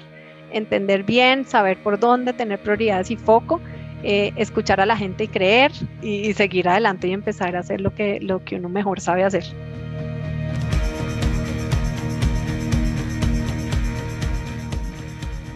entender 0.52 1.04
bien, 1.04 1.46
saber 1.46 1.84
por 1.84 2.00
dónde, 2.00 2.34
tener 2.34 2.60
prioridades 2.60 3.12
y 3.12 3.18
foco. 3.18 3.62
Eh, 4.02 4.32
escuchar 4.38 4.80
a 4.80 4.86
la 4.86 4.96
gente 4.96 5.26
y 5.26 5.28
creer 5.28 5.74
y, 6.02 6.30
y 6.30 6.34
seguir 6.34 6.70
adelante 6.70 7.10
y 7.10 7.12
empezar 7.12 7.58
a 7.58 7.60
hacer 7.60 7.82
lo 7.82 7.94
que, 7.94 8.20
lo 8.22 8.46
que 8.46 8.56
uno 8.56 8.70
mejor 8.70 9.02
sabe 9.02 9.26
hacer. 9.26 9.44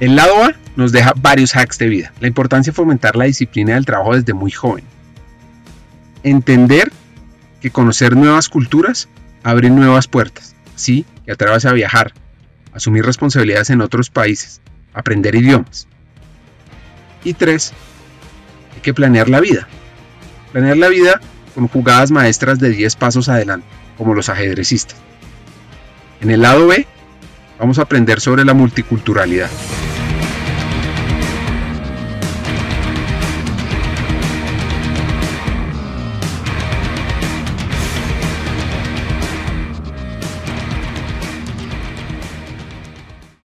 El 0.03 0.17
lado 0.17 0.43
A 0.43 0.53
nos 0.75 0.91
deja 0.91 1.13
varios 1.15 1.55
hacks 1.55 1.77
de 1.77 1.87
vida. 1.87 2.11
La 2.19 2.27
importancia 2.27 2.71
de 2.71 2.75
fomentar 2.75 3.15
la 3.15 3.23
disciplina 3.23 3.75
del 3.75 3.85
trabajo 3.85 4.13
desde 4.13 4.33
muy 4.33 4.51
joven. 4.51 4.83
Entender 6.23 6.91
que 7.61 7.71
conocer 7.71 8.17
nuevas 8.17 8.49
culturas 8.49 9.07
abre 9.43 9.69
nuevas 9.69 10.09
puertas. 10.09 10.57
Sí, 10.75 11.05
que 11.23 11.31
atrevas 11.31 11.63
a 11.63 11.71
viajar, 11.71 12.11
asumir 12.73 13.05
responsabilidades 13.05 13.69
en 13.69 13.79
otros 13.79 14.09
países, 14.09 14.59
aprender 14.93 15.35
idiomas. 15.35 15.87
Y 17.23 17.33
tres, 17.33 17.71
hay 18.75 18.81
que 18.81 18.93
planear 18.93 19.29
la 19.29 19.39
vida. 19.39 19.69
Planear 20.51 20.75
la 20.75 20.89
vida 20.89 21.21
con 21.55 21.69
jugadas 21.69 22.11
maestras 22.11 22.59
de 22.59 22.71
10 22.71 22.97
pasos 22.97 23.29
adelante, 23.29 23.67
como 23.97 24.15
los 24.15 24.27
ajedrecistas. 24.27 24.97
En 26.19 26.29
el 26.29 26.41
lado 26.41 26.67
B, 26.67 26.87
vamos 27.63 27.79
a 27.79 27.83
aprender 27.83 28.19
sobre 28.19 28.43
la 28.43 28.53
multiculturalidad. 28.53 29.49